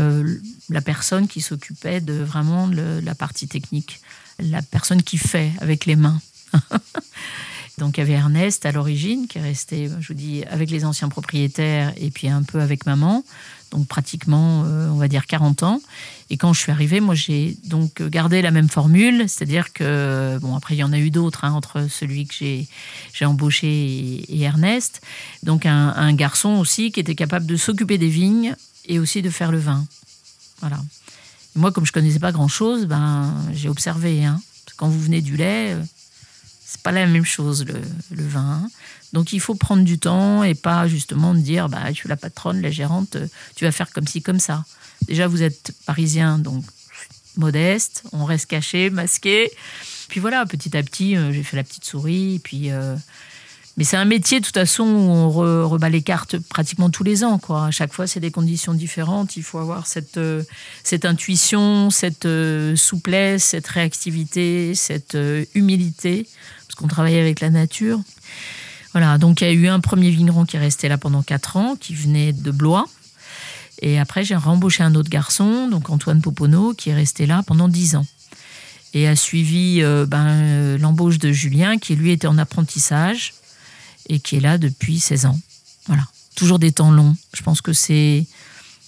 la 0.71 0.81
personne 0.81 1.29
qui 1.29 1.41
s'occupait 1.41 2.01
de 2.01 2.15
vraiment 2.15 2.69
la 2.69 3.15
partie 3.15 3.49
technique, 3.49 4.01
la 4.39 4.63
personne 4.63 5.03
qui 5.03 5.19
fait 5.19 5.53
avec 5.61 5.87
les 5.87 5.97
mains. 5.97 6.21
Donc 7.79 7.97
il 7.97 8.01
y 8.01 8.03
avait 8.03 8.15
Ernest 8.15 8.67
à 8.67 8.73
l'origine 8.73 9.29
qui 9.29 9.39
est 9.39 9.43
resté, 9.43 9.89
je 10.01 10.09
vous 10.09 10.15
dis, 10.15 10.45
avec 10.51 10.71
les 10.71 10.85
anciens 10.85 11.09
propriétaires 11.09 11.93
et 11.97 12.11
puis 12.11 12.29
un 12.29 12.43
peu 12.43 12.61
avec 12.61 12.87
maman, 12.87 13.25
donc 13.71 13.87
pratiquement, 13.87 14.65
euh, 14.65 14.89
on 14.89 14.97
va 14.97 15.09
dire 15.09 15.27
40 15.27 15.63
ans. 15.63 15.81
Et 16.31 16.37
quand 16.37 16.53
je 16.53 16.61
suis 16.61 16.73
arrivée, 16.73 17.01
moi 17.01 17.15
j'ai 17.15 17.57
donc 17.65 18.03
gardé 18.03 18.43
la 18.43 18.51
même 18.51 18.69
formule, 18.69 19.29
c'est-à-dire 19.29 19.73
que, 19.73 20.39
bon 20.41 20.55
après 20.57 20.75
il 20.75 20.79
y 20.79 20.85
en 20.85 20.93
a 20.93 20.99
eu 20.99 21.11
d'autres 21.11 21.45
hein, 21.45 21.53
entre 21.53 21.89
celui 21.91 22.27
que 22.27 22.35
j'ai, 22.35 22.69
embauché 23.25 23.69
et, 23.69 24.41
Ernest, 24.43 25.01
donc 25.43 25.67
un, 25.67 26.13
garçon 26.13 26.51
aussi 26.57 26.93
qui 26.93 27.01
était 27.01 27.15
capable 27.15 27.47
de 27.47 27.57
s'occuper 27.57 27.99
des 27.99 28.09
vignes 28.09 28.55
et 28.87 28.99
aussi 28.99 29.23
de 29.23 29.31
faire 29.31 29.53
le 29.53 29.59
vin. 29.59 29.85
Voilà. 30.61 30.79
moi 31.55 31.73
comme 31.73 31.87
je 31.87 31.93
connaissais 31.93 32.19
pas 32.19 32.33
grand-chose, 32.33 32.87
ben, 32.87 33.35
j'ai 33.53 33.69
observé. 33.69 34.25
Hein. 34.25 34.41
Quand 34.77 34.89
vous 34.89 35.01
venez 35.01 35.23
du 35.23 35.37
lait 35.37 35.75
euh, 35.75 35.83
c'est 36.71 36.83
pas 36.83 36.93
la 36.93 37.07
même 37.07 37.25
chose 37.25 37.65
le, 37.65 37.81
vin. 38.11 38.69
Donc 39.15 39.33
il 39.33 39.41
faut 39.41 39.55
prendre 39.55 39.85
du 39.85 39.99
temps 39.99 40.45
et 40.45 40.55
pas 40.55 40.87
justement 40.87 41.33
dire 41.35 41.71
bah 41.71 41.89
je 41.89 41.95
suis 41.95 42.09
la 42.11 42.17
patronne, 42.17 42.61
la 42.61 42.71
gérante, 42.71 43.17
tu 43.57 43.65
vas 43.65 43.73
faire 43.73 43.91
comme 43.91 44.07
ci 44.07 44.21
comme 44.21 44.39
ça. 44.39 44.67
Déjà 45.07 45.27
vous 45.27 45.43
êtes 45.43 45.73
parisien 45.87 46.39
donc 46.39 46.65
modeste, 47.39 48.03
on 48.13 48.27
reste 48.27 48.47
caché, 48.47 48.91
masqué. 48.91 49.51
Puis 50.09 50.21
voilà, 50.21 50.45
petit 50.45 50.77
à 50.77 50.83
petit, 50.83 51.17
euh, 51.17 51.33
j'ai 51.33 51.43
fait 51.43 51.57
la 51.57 51.65
petite 51.65 51.85
souris. 51.85 52.41
Puis, 52.43 52.71
euh, 52.71 52.97
mais 53.79 53.85
c'est 53.85 53.97
un 53.97 54.05
métier, 54.05 54.41
de 54.41 54.45
toute 54.45 54.55
façon, 54.55 54.85
où 54.85 55.11
on 55.11 55.31
rebat 55.31 55.89
les 55.89 56.03
cartes 56.03 56.37
pratiquement 56.39 56.91
tous 56.91 57.05
les 57.05 57.25
ans. 57.25 57.39
Quoi. 57.39 57.67
À 57.67 57.71
chaque 57.71 57.95
fois, 57.95 58.07
c'est 58.07 58.21
des 58.21 58.31
conditions 58.31 58.75
différentes. 58.75 59.37
Il 59.37 59.43
faut 59.43 59.59
avoir 59.59 59.87
cette, 59.87 60.19
euh, 60.19 60.43
cette 60.85 61.07
intuition, 61.07 61.89
cette 61.89 62.29
souplesse, 62.77 63.45
cette 63.45 63.69
réactivité, 63.69 64.75
cette 64.75 65.17
humilité 65.55 66.27
qu'on 66.79 66.89
travaillait 66.89 67.21
avec 67.21 67.41
la 67.41 67.51
nature. 67.51 68.01
Voilà, 68.93 69.19
donc 69.19 69.41
il 69.41 69.45
y 69.45 69.51
a 69.51 69.53
eu 69.53 69.69
un 69.69 69.81
premier 69.81 70.11
vigneron 70.11 70.47
qui 70.47 70.57
est 70.57 70.61
resté 70.61 70.89
là 70.89 70.97
pendant 70.97 71.23
4 71.23 71.57
ans, 71.57 71.77
qui 71.77 71.95
venait 71.95 72.33
de 72.33 72.51
Blois. 72.51 72.87
Et 73.83 73.99
après, 73.99 74.25
j'ai 74.25 74.35
rembauché 74.35 74.83
un 74.83 74.95
autre 74.95 75.11
garçon, 75.11 75.69
donc 75.69 75.91
Antoine 75.91 76.23
Popono, 76.23 76.73
qui 76.75 76.91
est 76.91 76.95
resté 76.95 77.27
là 77.27 77.43
pendant 77.47 77.69
10 77.69 77.97
ans. 77.97 78.07
Et 78.95 79.07
a 79.07 79.15
suivi 79.15 79.83
euh, 79.83 80.07
ben, 80.07 80.27
euh, 80.27 80.79
l'embauche 80.79 81.19
de 81.19 81.31
Julien, 81.31 81.79
qui 81.79 81.95
lui 81.95 82.11
était 82.11 82.27
en 82.27 82.39
apprentissage 82.39 83.35
et 84.09 84.21
qui 84.21 84.37
est 84.37 84.41
là 84.41 84.59
depuis 84.59 84.99
16 85.01 85.27
ans. 85.27 85.39
Voilà, 85.87 86.05
toujours 86.35 86.59
des 86.59 86.73
temps 86.73 86.91
longs. 86.91 87.17
Je 87.35 87.43
pense 87.43 87.61
que 87.61 87.73
c'est, 87.73 88.27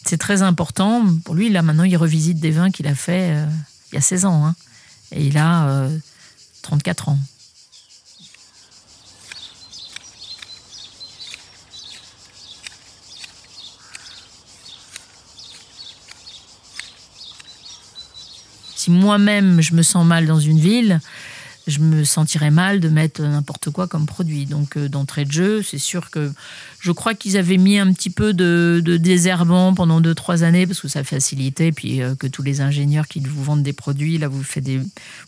c'est 0.05 0.19
très 0.19 0.43
important. 0.43 1.05
Pour 1.25 1.35
lui, 1.35 1.51
là, 1.51 1.63
maintenant, 1.63 1.85
il 1.85 1.97
revisite 1.97 2.41
des 2.41 2.51
vins 2.51 2.71
qu'il 2.71 2.87
a 2.87 2.95
fait 2.95 3.35
euh, 3.35 3.47
il 3.93 3.97
y 3.97 3.99
a 3.99 4.03
16 4.03 4.25
ans. 4.25 4.47
Hein. 4.47 4.55
Et 5.13 5.27
il 5.27 5.39
a 5.39 5.89
34 6.63 7.09
ans. 7.09 7.19
si 18.81 18.91
moi-même 18.91 19.61
je 19.61 19.75
me 19.75 19.83
sens 19.83 20.07
mal 20.07 20.27
dans 20.27 20.41
une 20.41 20.59
ville, 20.59 21.01
je 21.71 21.81
me 21.81 22.05
sentirais 22.05 22.51
mal 22.51 22.81
de 22.81 22.89
mettre 22.89 23.23
n'importe 23.23 23.71
quoi 23.71 23.87
comme 23.87 24.07
produit. 24.07 24.47
Donc 24.47 24.77
euh, 24.77 24.89
d'entrée 24.89 25.25
de 25.25 25.33
jeu, 25.33 25.63
c'est 25.63 25.79
sûr 25.79 26.11
que 26.11 26.33
je 26.81 26.93
crois 26.93 27.15
qu'ils 27.15 27.37
avaient 27.37 27.57
mis 27.57 27.79
un 27.79 27.93
petit 27.93 28.11
peu 28.11 28.33
de, 28.35 28.83
désherbant 29.01 29.75
pendant 29.75 30.01
2-3 30.01 30.43
années 30.43 30.67
parce 30.67 30.81
que 30.81 30.89
ça 30.89 31.05
facilitait. 31.05 31.73
Puis 31.73 32.03
euh, 32.03 32.15
que 32.15 32.27
tous 32.27 32.43
les 32.43 32.61
ingénieurs 32.61 33.09
qui 33.09 33.21
vous 33.21 33.43
vendent 33.43 33.63
des 33.63 33.73
produits, 33.73 34.19
là, 34.19 34.29
vous, 34.29 34.43
faites 34.43 34.65
des, 34.65 34.79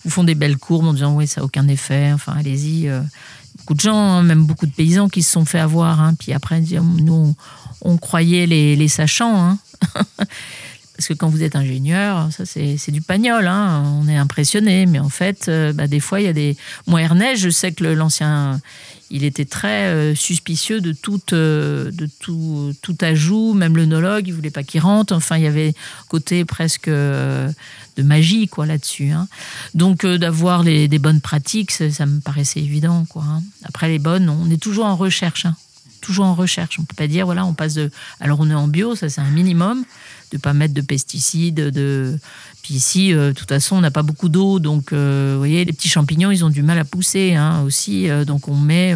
vous 0.05 0.11
font 0.11 0.25
des 0.25 0.35
belles 0.35 0.59
courbes 0.59 0.87
en 0.87 0.93
disant 0.93 1.15
oui, 1.15 1.27
ça 1.27 1.41
n'a 1.41 1.45
aucun 1.45 1.69
effet. 1.69 2.13
Enfin, 2.13 2.35
allez-y. 2.37 2.89
Euh. 2.89 3.01
beaucoup 3.59 3.75
de 3.75 3.81
gens, 3.81 3.97
hein, 3.97 4.23
même 4.23 4.45
beaucoup 4.45 4.67
de 4.67 4.73
paysans 4.73 5.09
qui 5.09 5.23
se 5.23 5.33
sont 5.33 5.45
fait 5.45 5.61
avoir. 5.61 6.01
Hein. 6.01 6.15
Puis 6.19 6.33
après, 6.33 6.61
nous, 6.61 7.35
on, 7.81 7.97
croyait 7.97 8.47
les, 8.47 8.77
les 8.77 8.89
sachants. 8.89 9.37
Hein. 9.37 9.59
Parce 11.03 11.09
que 11.09 11.15
quand 11.15 11.31
vous 11.31 11.43
êtes 11.43 11.57
ingénieur, 11.57 12.29
ça 12.31 12.47
c'est 12.47 12.93
du 12.93 13.03
pagnol, 13.03 13.49
hein. 13.49 13.83
on 14.01 14.07
est 14.07 14.17
impressionné. 14.17 14.87
Mais 14.87 15.01
en 15.01 15.09
fait, 15.09 15.47
euh, 15.49 15.73
bah, 15.73 15.89
des 15.89 15.99
fois, 15.99 16.21
il 16.21 16.27
y 16.27 16.29
a 16.29 16.33
des. 16.33 16.57
Moi, 16.87 17.03
Ernest, 17.03 17.43
je 17.43 17.51
sais 17.51 17.73
que 17.73 17.83
l'ancien, 17.83 18.61
il 19.11 19.25
était 19.25 19.45
très 19.45 19.87
euh, 19.87 20.15
suspicieux 20.15 20.81
de 20.81 20.95
euh, 21.33 21.91
tout, 22.21 22.99
ajout, 23.01 23.53
même 23.53 23.77
l'œnologue, 23.77 24.29
il 24.29 24.35
voulait 24.35 24.53
pas 24.53 24.63
qu'il 24.63 24.81
rentre. 24.81 25.13
Enfin, 25.13 25.39
il 25.39 25.43
y 25.43 25.49
avait 25.49 25.75
côté 26.07 26.45
presque 26.45 26.89
de 26.89 27.53
magie 27.99 28.49
là-dessus. 28.57 29.11
Hein. 29.11 29.27
Donc, 29.75 30.07
d'avoir 30.07 30.63
des 30.63 30.99
bonnes 31.01 31.21
pratiques, 31.21 31.73
ça, 31.73 32.07
me 32.07 32.21
paraissait 32.21 32.61
évident. 32.61 33.05
Hein. 33.17 33.43
Après, 33.65 33.89
les 33.89 33.99
bonnes, 33.99 34.29
on 34.29 34.49
est 34.53 34.63
toujours 34.63 34.85
en 34.85 34.95
recherche 34.95 35.49
toujours 36.01 36.27
en 36.27 36.35
recherche. 36.35 36.81
On 36.81 36.83
peut 36.83 36.97
pas 36.97 37.07
dire, 37.07 37.27
voilà, 37.27 37.47
on 37.47 37.55
passe 37.55 37.75
de. 37.75 37.89
Alors, 38.19 38.41
on 38.41 38.51
est 38.51 38.55
en 38.55 38.67
bio, 38.67 38.97
ça 38.97 39.09
c'est 39.09 39.21
un 39.21 39.31
minimum 39.31 39.85
de 40.33 40.39
pas 40.39 40.53
mettre 40.53 40.75
de 40.75 40.81
pesticides. 40.81 41.55
De... 41.55 42.19
Puis 42.63 42.75
ici, 42.75 43.13
euh, 43.13 43.29
de 43.29 43.33
toute 43.33 43.49
façon, 43.49 43.77
on 43.77 43.81
n'a 43.81 43.91
pas 43.91 44.03
beaucoup 44.03 44.29
d'eau, 44.29 44.59
donc 44.59 44.93
euh, 44.93 45.33
vous 45.35 45.39
voyez, 45.39 45.65
les 45.65 45.73
petits 45.73 45.89
champignons, 45.89 46.31
ils 46.31 46.45
ont 46.45 46.51
du 46.51 46.63
mal 46.63 46.79
à 46.79 46.85
pousser 46.85 47.35
hein, 47.35 47.63
aussi. 47.63 48.09
Euh, 48.09 48.25
donc 48.25 48.49
on 48.49 48.57
met, 48.57 48.95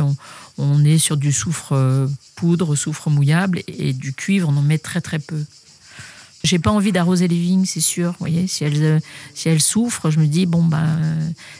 on, 0.58 0.84
est 0.84 0.98
sur 0.98 1.16
du 1.16 1.32
soufre 1.32 2.08
poudre, 2.34 2.74
soufre 2.74 3.10
mouillable, 3.10 3.62
et, 3.68 3.92
du 3.92 4.12
cuivre, 4.12 4.48
on 4.48 4.56
en 4.56 4.62
met 4.62 4.78
très 4.78 5.00
très 5.00 5.18
peu. 5.18 5.44
J'ai 6.44 6.58
pas 6.58 6.70
envie 6.70 6.92
d'arroser 6.92 7.28
les 7.28 7.38
vignes, 7.38 7.64
c'est 7.64 7.80
sûr. 7.80 8.12
Vous 8.12 8.18
voyez, 8.20 8.46
si 8.46 8.64
elles, 8.64 9.00
si 9.34 9.48
elles 9.48 9.60
souffrent, 9.60 10.10
je 10.10 10.20
me 10.20 10.26
dis 10.26 10.46
bon 10.46 10.62
bah 10.62 10.86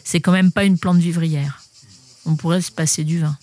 c'est 0.05 0.21
quand 0.21 0.33
même 0.33 0.53
pas 0.53 0.65
une 0.65 0.79
plante 0.79 0.99
vivrière. 0.99 1.62
On 2.25 2.37
pourrait 2.37 2.61
se 2.61 2.71
passer 2.71 3.03
du 3.03 3.19
vin. 3.21 3.37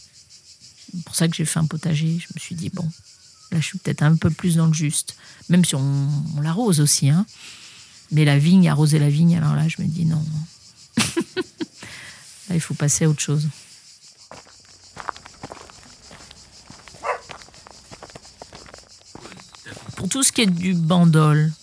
C'est 0.93 1.03
pour 1.03 1.15
ça 1.15 1.27
que 1.27 1.35
j'ai 1.35 1.45
fait 1.45 1.59
un 1.59 1.65
potager. 1.65 2.17
Je 2.19 2.27
me 2.33 2.39
suis 2.39 2.55
dit 2.55 2.69
bon, 2.69 2.87
Là, 3.53 3.59
je 3.59 3.65
suis 3.65 3.77
peut-être 3.77 4.01
un 4.01 4.15
peu 4.15 4.31
plus 4.31 4.55
dans 4.55 4.65
le 4.65 4.73
juste. 4.73 5.15
Même 5.47 5.63
si 5.63 5.75
on, 5.75 6.09
l'arrose 6.41 6.81
aussi. 6.81 7.09
Hein. 7.09 7.23
Mais 8.11 8.25
la 8.25 8.39
vigne, 8.39 8.67
arroser 8.67 8.97
la 8.97 9.09
vigne, 9.09 9.37
alors 9.37 9.53
là, 9.53 9.67
je 9.67 9.79
me 9.79 9.87
dis 9.87 10.05
non. 10.05 10.25
là, 10.97 12.55
il 12.55 12.59
faut 12.59 12.73
passer 12.73 13.05
à 13.05 13.09
autre 13.09 13.21
chose. 13.21 13.47
Pour 19.95 20.09
tout 20.09 20.23
ce 20.23 20.31
qui 20.31 20.41
est 20.41 20.47
du 20.47 20.73
bandol, 20.73 21.53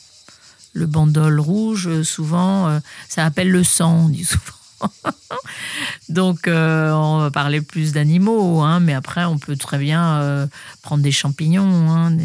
le 0.73 0.87
bandol 0.87 1.41
rouge, 1.41 2.03
souvent, 2.05 2.69
euh, 2.69 2.79
ça 3.09 3.27
appelle 3.27 3.51
le 3.51 3.65
sang, 3.65 4.05
on 4.05 4.09
dit 4.09 4.25
souvent. 4.25 4.60
Donc, 6.11 6.49
euh, 6.49 6.91
on 6.91 7.21
va 7.21 7.31
parler 7.31 7.61
plus 7.61 7.93
d'animaux, 7.93 8.63
hein, 8.63 8.81
mais 8.81 8.95
après, 8.95 9.25
on 9.25 9.39
peut 9.39 9.55
très 9.55 9.79
bien 9.79 10.19
euh, 10.19 10.47
prendre 10.83 11.05
des 11.05 11.13
champignons. 11.13 11.89
Hein, 11.89 12.17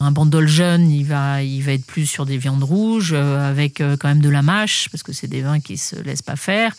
Un 0.00 0.12
bandol 0.12 0.48
jeune, 0.48 0.90
il 0.90 1.04
va, 1.04 1.42
il 1.42 1.60
va 1.62 1.72
être 1.72 1.84
plus 1.84 2.06
sur 2.06 2.24
des 2.24 2.38
viandes 2.38 2.64
rouges, 2.64 3.12
euh, 3.12 3.50
avec 3.50 3.82
quand 4.00 4.08
même 4.08 4.22
de 4.22 4.30
la 4.30 4.40
mâche, 4.40 4.88
parce 4.90 5.02
que 5.02 5.12
c'est 5.12 5.26
des 5.26 5.42
vins 5.42 5.60
qui 5.60 5.74
ne 5.74 5.78
se 5.78 5.96
laissent 5.96 6.22
pas 6.22 6.36
faire. 6.36 6.72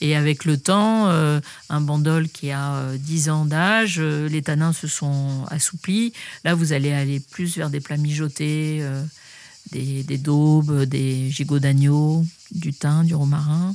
Et 0.00 0.14
avec 0.14 0.44
le 0.44 0.58
temps, 0.58 1.08
un 1.08 1.80
bandol 1.80 2.28
qui 2.28 2.52
a 2.52 2.84
10 2.96 3.28
ans 3.30 3.44
d'âge, 3.44 4.00
les 4.00 4.42
tanins 4.42 4.72
se 4.72 4.86
sont 4.86 5.44
assouplis. 5.48 6.12
Là, 6.44 6.54
vous 6.54 6.72
allez 6.72 6.92
aller 6.92 7.18
plus 7.18 7.56
vers 7.56 7.68
des 7.68 7.80
plats 7.80 7.96
mijotés, 7.96 8.80
des, 9.72 10.18
daubes, 10.18 10.84
des 10.84 11.30
gigots 11.30 11.58
d'agneau, 11.58 12.24
du 12.52 12.72
thym, 12.72 13.04
du 13.04 13.14
romarin 13.16 13.74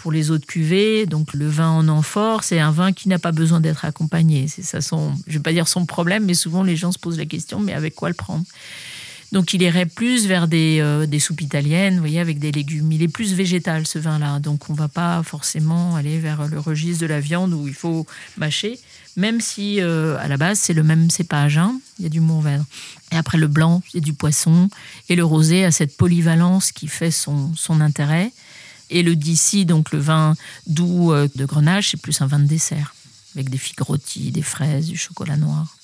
pour 0.00 0.12
les 0.12 0.30
autres 0.30 0.46
cuvées. 0.46 1.04
Donc 1.04 1.34
le 1.34 1.46
vin 1.46 1.68
en 1.68 1.86
amphore, 1.88 2.42
c'est 2.42 2.58
un 2.58 2.70
vin 2.70 2.92
qui 2.92 3.10
n'a 3.10 3.18
pas 3.18 3.32
besoin 3.32 3.60
d'être 3.60 3.84
accompagné. 3.84 4.48
C'est 4.48 4.62
ça 4.62 4.80
son, 4.80 5.12
je 5.26 5.34
vais 5.34 5.42
pas 5.42 5.52
dire 5.52 5.68
son 5.68 5.84
problème, 5.84 6.24
mais 6.24 6.32
souvent 6.32 6.62
les 6.62 6.74
gens 6.74 6.90
se 6.90 6.98
posent 6.98 7.18
la 7.18 7.26
question, 7.26 7.60
mais 7.60 7.74
avec 7.74 7.94
quoi 7.94 8.08
le 8.08 8.14
prendre? 8.14 8.44
Donc 9.30 9.52
il 9.52 9.60
irait 9.60 9.84
plus 9.84 10.26
vers 10.26 10.48
des, 10.48 10.78
euh, 10.80 11.04
des, 11.04 11.20
soupes 11.20 11.42
italiennes, 11.42 11.94
vous 11.94 12.00
voyez, 12.00 12.18
avec 12.18 12.38
des 12.38 12.50
légumes. 12.50 12.90
Il 12.90 13.02
est 13.02 13.08
plus 13.08 13.34
végétal 13.34 13.86
ce 13.86 13.98
vin-là, 13.98 14.40
donc 14.40 14.70
on 14.70 14.74
va 14.74 14.88
pas 14.88 15.22
forcément 15.22 15.96
aller 15.96 16.18
vers 16.18 16.48
le 16.48 16.58
registre 16.58 17.02
de 17.02 17.06
la 17.06 17.20
viande 17.20 17.52
où 17.52 17.68
il 17.68 17.74
faut 17.74 18.06
mâcher, 18.38 18.80
même 19.16 19.42
si 19.42 19.82
euh, 19.82 20.16
à 20.18 20.28
la 20.28 20.38
base 20.38 20.58
c'est 20.58 20.72
le 20.72 20.82
même 20.82 21.10
cépage. 21.10 21.58
Hein. 21.58 21.78
il 21.98 22.04
y 22.04 22.06
a 22.06 22.08
du 22.08 22.20
Mourvèdre. 22.20 22.64
Et 23.12 23.16
après 23.16 23.36
le 23.36 23.48
blanc, 23.48 23.82
il 23.92 23.98
y 23.98 24.02
a 24.02 24.04
du 24.04 24.14
poisson, 24.14 24.70
et 25.10 25.14
le 25.14 25.24
rosé 25.24 25.66
a 25.66 25.70
cette 25.70 25.96
polyvalence 25.98 26.72
qui 26.72 26.88
fait 26.88 27.10
son, 27.10 27.54
son 27.54 27.82
intérêt. 27.82 28.32
Et 28.90 29.02
le 29.02 29.16
d'ici, 29.16 29.64
donc 29.64 29.92
le 29.92 30.00
vin 30.00 30.34
doux 30.66 31.12
euh, 31.12 31.28
de 31.36 31.44
Grenache, 31.44 31.92
c'est 31.92 31.96
plus 32.00 32.20
un 32.20 32.26
vin 32.26 32.40
de 32.40 32.46
dessert, 32.46 32.94
avec 33.34 33.48
des 33.48 33.58
figues 33.58 33.80
rôties, 33.80 34.32
des 34.32 34.42
fraises, 34.42 34.88
du 34.88 34.96
chocolat 34.96 35.36
noir. 35.36 35.76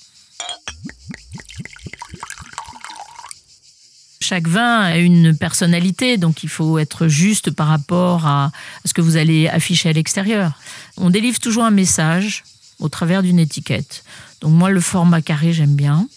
Chaque 4.19 4.47
vin 4.47 4.81
a 4.81 4.97
une 4.97 5.37
personnalité, 5.37 6.17
donc 6.17 6.43
il 6.43 6.49
faut 6.49 6.77
être 6.79 7.07
juste 7.07 7.49
par 7.51 7.67
rapport 7.67 8.27
à 8.27 8.51
ce 8.83 8.93
que 8.93 8.99
vous 8.99 9.15
allez 9.15 9.47
afficher 9.47 9.87
à 9.87 9.93
l'extérieur. 9.93 10.59
On 10.97 11.09
délivre 11.09 11.39
toujours 11.39 11.63
un 11.63 11.71
message 11.71 12.43
au 12.79 12.89
travers 12.89 13.23
d'une 13.23 13.39
étiquette. 13.39 14.03
Donc 14.41 14.51
moi, 14.51 14.69
le 14.69 14.81
format 14.81 15.21
carré, 15.21 15.53
j'aime 15.53 15.75
bien. 15.75 16.09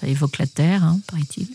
Ça 0.00 0.06
évoque 0.06 0.38
la 0.38 0.46
terre, 0.46 0.84
hein, 0.84 1.00
paraît-il. 1.08 1.48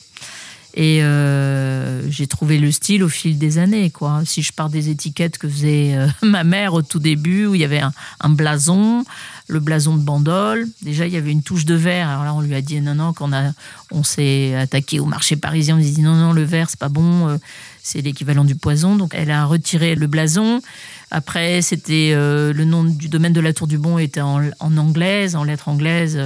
Et 0.76 1.04
euh, 1.04 2.10
j'ai 2.10 2.28
trouvé 2.28 2.60
le 2.60 2.72
style 2.72 3.04
au 3.04 3.10
fil 3.10 3.38
des 3.38 3.58
années. 3.58 3.90
Quoi. 3.90 4.22
Si 4.26 4.44
je 4.44 4.54
pars 4.54 4.70
des 4.70 4.90
étiquettes 4.90 5.38
que 5.38 5.50
faisait 5.50 5.96
euh, 5.96 6.08
ma 6.22 6.44
mère 6.44 6.74
au 6.74 6.82
tout 6.82 7.00
début, 7.00 7.48
où 7.48 7.56
il 7.56 7.62
y 7.62 7.64
avait 7.64 7.82
un, 7.82 8.30
blason, 8.30 9.04
le 9.48 9.60
blason 9.60 9.96
de 9.96 10.02
Bandol, 10.02 10.68
déjà 10.84 11.08
il 11.08 11.14
y 11.14 11.18
avait 11.18 11.32
une 11.32 11.42
touche 11.42 11.66
de 11.66 11.74
verre. 11.74 12.08
Alors 12.10 12.24
là, 12.24 12.34
on 12.36 12.42
lui 12.42 12.54
a 12.54 12.62
dit 12.62 12.80
non, 12.82 12.96
non, 12.96 13.14
quand 13.14 13.32
on, 13.34 13.54
on 13.92 14.04
s'est 14.04 14.56
attaqué 14.56 15.00
au 15.00 15.06
marché 15.06 15.36
parisien, 15.36 15.76
on 15.76 15.80
lui 15.80 15.88
a 15.88 15.92
dit 15.92 16.02
non, 16.02 16.16
non, 16.16 16.34
le 16.34 16.44
verre, 16.44 16.70
c'est 16.70 16.80
pas 16.80 16.90
bon, 16.90 17.28
euh, 17.28 17.38
c'est 17.82 18.02
l'équivalent 18.02 18.44
du 18.46 18.56
poison. 18.56 18.96
Donc 18.96 19.14
elle 19.16 19.32
a 19.32 19.46
retiré 19.46 19.96
le 19.96 20.06
blason. 20.06 20.62
Après, 21.10 21.64
c'était 21.64 22.14
le 22.14 22.64
nom 22.66 22.84
du 22.84 23.10
domaine 23.10 23.34
de 23.34 23.42
la 23.42 23.52
Tour 23.52 23.66
du 23.66 23.80
Bon 23.80 23.98
était 23.98 24.22
en, 24.22 24.42
en 24.60 24.78
anglaise, 24.78 25.36
en 25.36 25.44
lettres 25.44 25.68
anglaises 25.68 26.20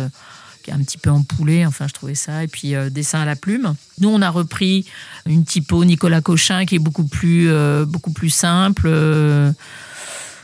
un 0.71 0.79
petit 0.79 0.97
peu 0.97 1.09
empoulé. 1.09 1.65
Enfin, 1.65 1.87
je 1.87 1.93
trouvais 1.93 2.15
ça. 2.15 2.43
Et 2.43 2.47
puis, 2.47 2.75
euh, 2.75 2.89
dessin 2.89 3.21
à 3.21 3.25
la 3.25 3.35
plume. 3.35 3.75
Nous, 3.99 4.09
on 4.09 4.21
a 4.21 4.29
repris 4.29 4.85
une 5.25 5.45
typo 5.45 5.83
Nicolas 5.85 6.21
Cochin 6.21 6.65
qui 6.65 6.75
est 6.75 6.79
beaucoup 6.79 7.05
plus, 7.05 7.49
euh, 7.49 7.85
beaucoup 7.85 8.11
plus 8.11 8.29
simple. 8.29 8.87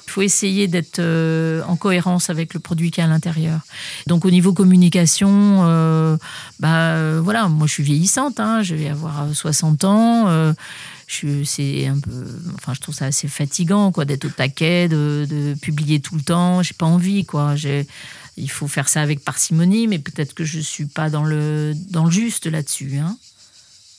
Il 0.07 0.11
faut 0.11 0.21
essayer 0.23 0.67
d'être 0.67 0.97
euh, 0.97 1.61
en 1.67 1.75
cohérence 1.75 2.31
avec 2.31 2.55
le 2.55 2.59
produit 2.59 2.89
qui 2.89 2.99
est 2.99 3.03
à 3.03 3.07
l'intérieur. 3.07 3.59
Donc 4.07 4.25
au 4.25 4.31
niveau 4.31 4.53
communication, 4.53 6.17
bah 6.59 7.19
voilà, 7.21 7.47
moi 7.47 7.67
je 7.67 7.73
suis 7.73 7.83
vieillissante, 7.83 8.39
hein, 8.39 8.63
je 8.63 8.73
vais 8.73 8.89
avoir 8.89 9.27
60 9.31 9.83
ans. 9.83 10.53
je 11.05 11.43
c'est 11.43 11.85
un 11.85 11.99
peu, 11.99 12.25
enfin 12.55 12.73
je 12.73 12.79
trouve 12.79 12.95
ça 12.95 13.05
assez 13.05 13.27
fatigant 13.27 13.91
quoi 13.91 14.05
d'être 14.05 14.25
au 14.25 14.29
taquet, 14.29 14.87
de, 14.87 15.55
publier 15.61 15.99
tout 15.99 16.15
le 16.15 16.21
temps. 16.21 16.63
J'ai 16.63 16.73
pas 16.73 16.87
envie 16.87 17.23
quoi. 17.23 17.55
Il 18.39 18.49
faut 18.49 18.67
faire 18.67 18.89
ça 18.89 19.01
avec 19.01 19.23
parcimonie, 19.23 19.87
mais 19.87 19.99
peut-être 19.99 20.33
que 20.33 20.43
je 20.43 20.57
ne 20.57 20.63
suis 20.63 20.85
pas 20.85 21.09
dans 21.09 21.23
le, 21.23 21.73
dans 21.89 22.05
le 22.05 22.11
juste 22.11 22.45
là-dessus. 22.45 22.97
Hein. 22.97 23.17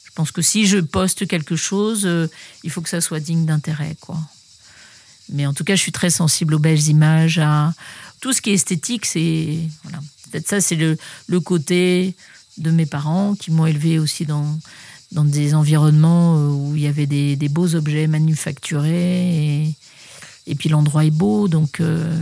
Je 0.05 0.11
pense 0.15 0.33
que 0.33 0.43
si 0.43 0.67
je 0.67 0.79
poste 0.79 1.27
quelque 1.29 1.57
chose, 1.57 2.03
euh, 2.05 2.27
il 2.65 2.71
faut 2.71 2.81
que 2.81 2.89
ça 2.89 3.01
soit 3.01 3.21
digne 3.21 3.45
d'intérêt. 3.45 3.97
quoi. 4.01 4.19
Mais 5.33 5.47
en 5.47 5.55
tout 5.55 5.65
cas, 5.65 5.77
je 5.77 5.81
suis 5.81 5.93
très 5.93 6.11
sensible 6.11 6.55
aux 6.55 6.59
belles 6.59 6.89
images, 6.89 7.39
à 7.39 7.73
tout 8.21 8.33
ce 8.33 8.41
qui 8.41 8.51
est 8.51 8.55
esthétique. 8.55 9.07
C'est 9.07 9.59
voilà. 9.85 10.01
peut-être 10.31 10.49
ça, 10.49 10.61
c'est 10.61 10.77
le, 10.77 10.99
le, 11.29 11.41
côté 11.41 12.15
de 12.59 12.71
mes 12.71 12.87
parents 12.87 13.35
qui 13.35 13.51
m'ont 13.51 13.67
élevé 13.67 13.99
aussi 13.99 14.25
dans, 14.25 14.59
dans 15.13 15.25
des 15.25 15.55
environnements 15.55 16.37
euh, 16.37 16.49
où 16.49 16.77
il 16.77 16.83
y 16.83 16.87
avait 16.87 17.07
des, 17.07 17.37
beaux 17.49 17.75
objets 17.75 18.07
manufacturés 18.07 19.75
et, 20.47 20.55
puis 20.57 20.69
l'endroit 20.69 21.05
est 21.05 21.13
beau, 21.13 21.47
donc 21.47 21.81
euh. 21.81 22.13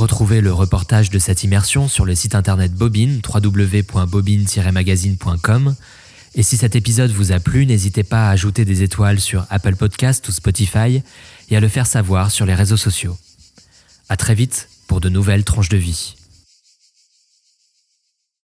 Retrouvez 0.00 0.40
le 0.40 0.50
reportage 0.50 1.10
de 1.10 1.18
cette 1.18 1.44
immersion 1.44 1.86
sur 1.86 2.06
le 2.06 2.14
site 2.14 2.34
internet 2.34 2.72
Bobine, 2.72 3.20
www.bobine-magazine.com. 3.22 5.74
Et 6.34 6.42
si 6.42 6.56
cet 6.56 6.74
épisode 6.74 7.10
vous 7.10 7.32
a 7.32 7.38
plu, 7.38 7.66
n'hésitez 7.66 8.02
pas 8.02 8.28
à 8.28 8.30
ajouter 8.30 8.64
des 8.64 8.82
étoiles 8.82 9.20
sur 9.20 9.44
Apple 9.50 9.76
Podcast 9.76 10.26
ou 10.26 10.32
Spotify 10.32 11.02
et 11.50 11.56
à 11.56 11.60
le 11.60 11.68
faire 11.68 11.86
savoir 11.86 12.30
sur 12.30 12.46
les 12.46 12.54
réseaux 12.54 12.78
sociaux. 12.78 13.18
À 14.08 14.16
très 14.16 14.34
vite 14.34 14.70
pour 14.86 15.02
de 15.02 15.10
nouvelles 15.10 15.44
tranches 15.44 15.68
de 15.68 15.76
vie. 15.76 16.14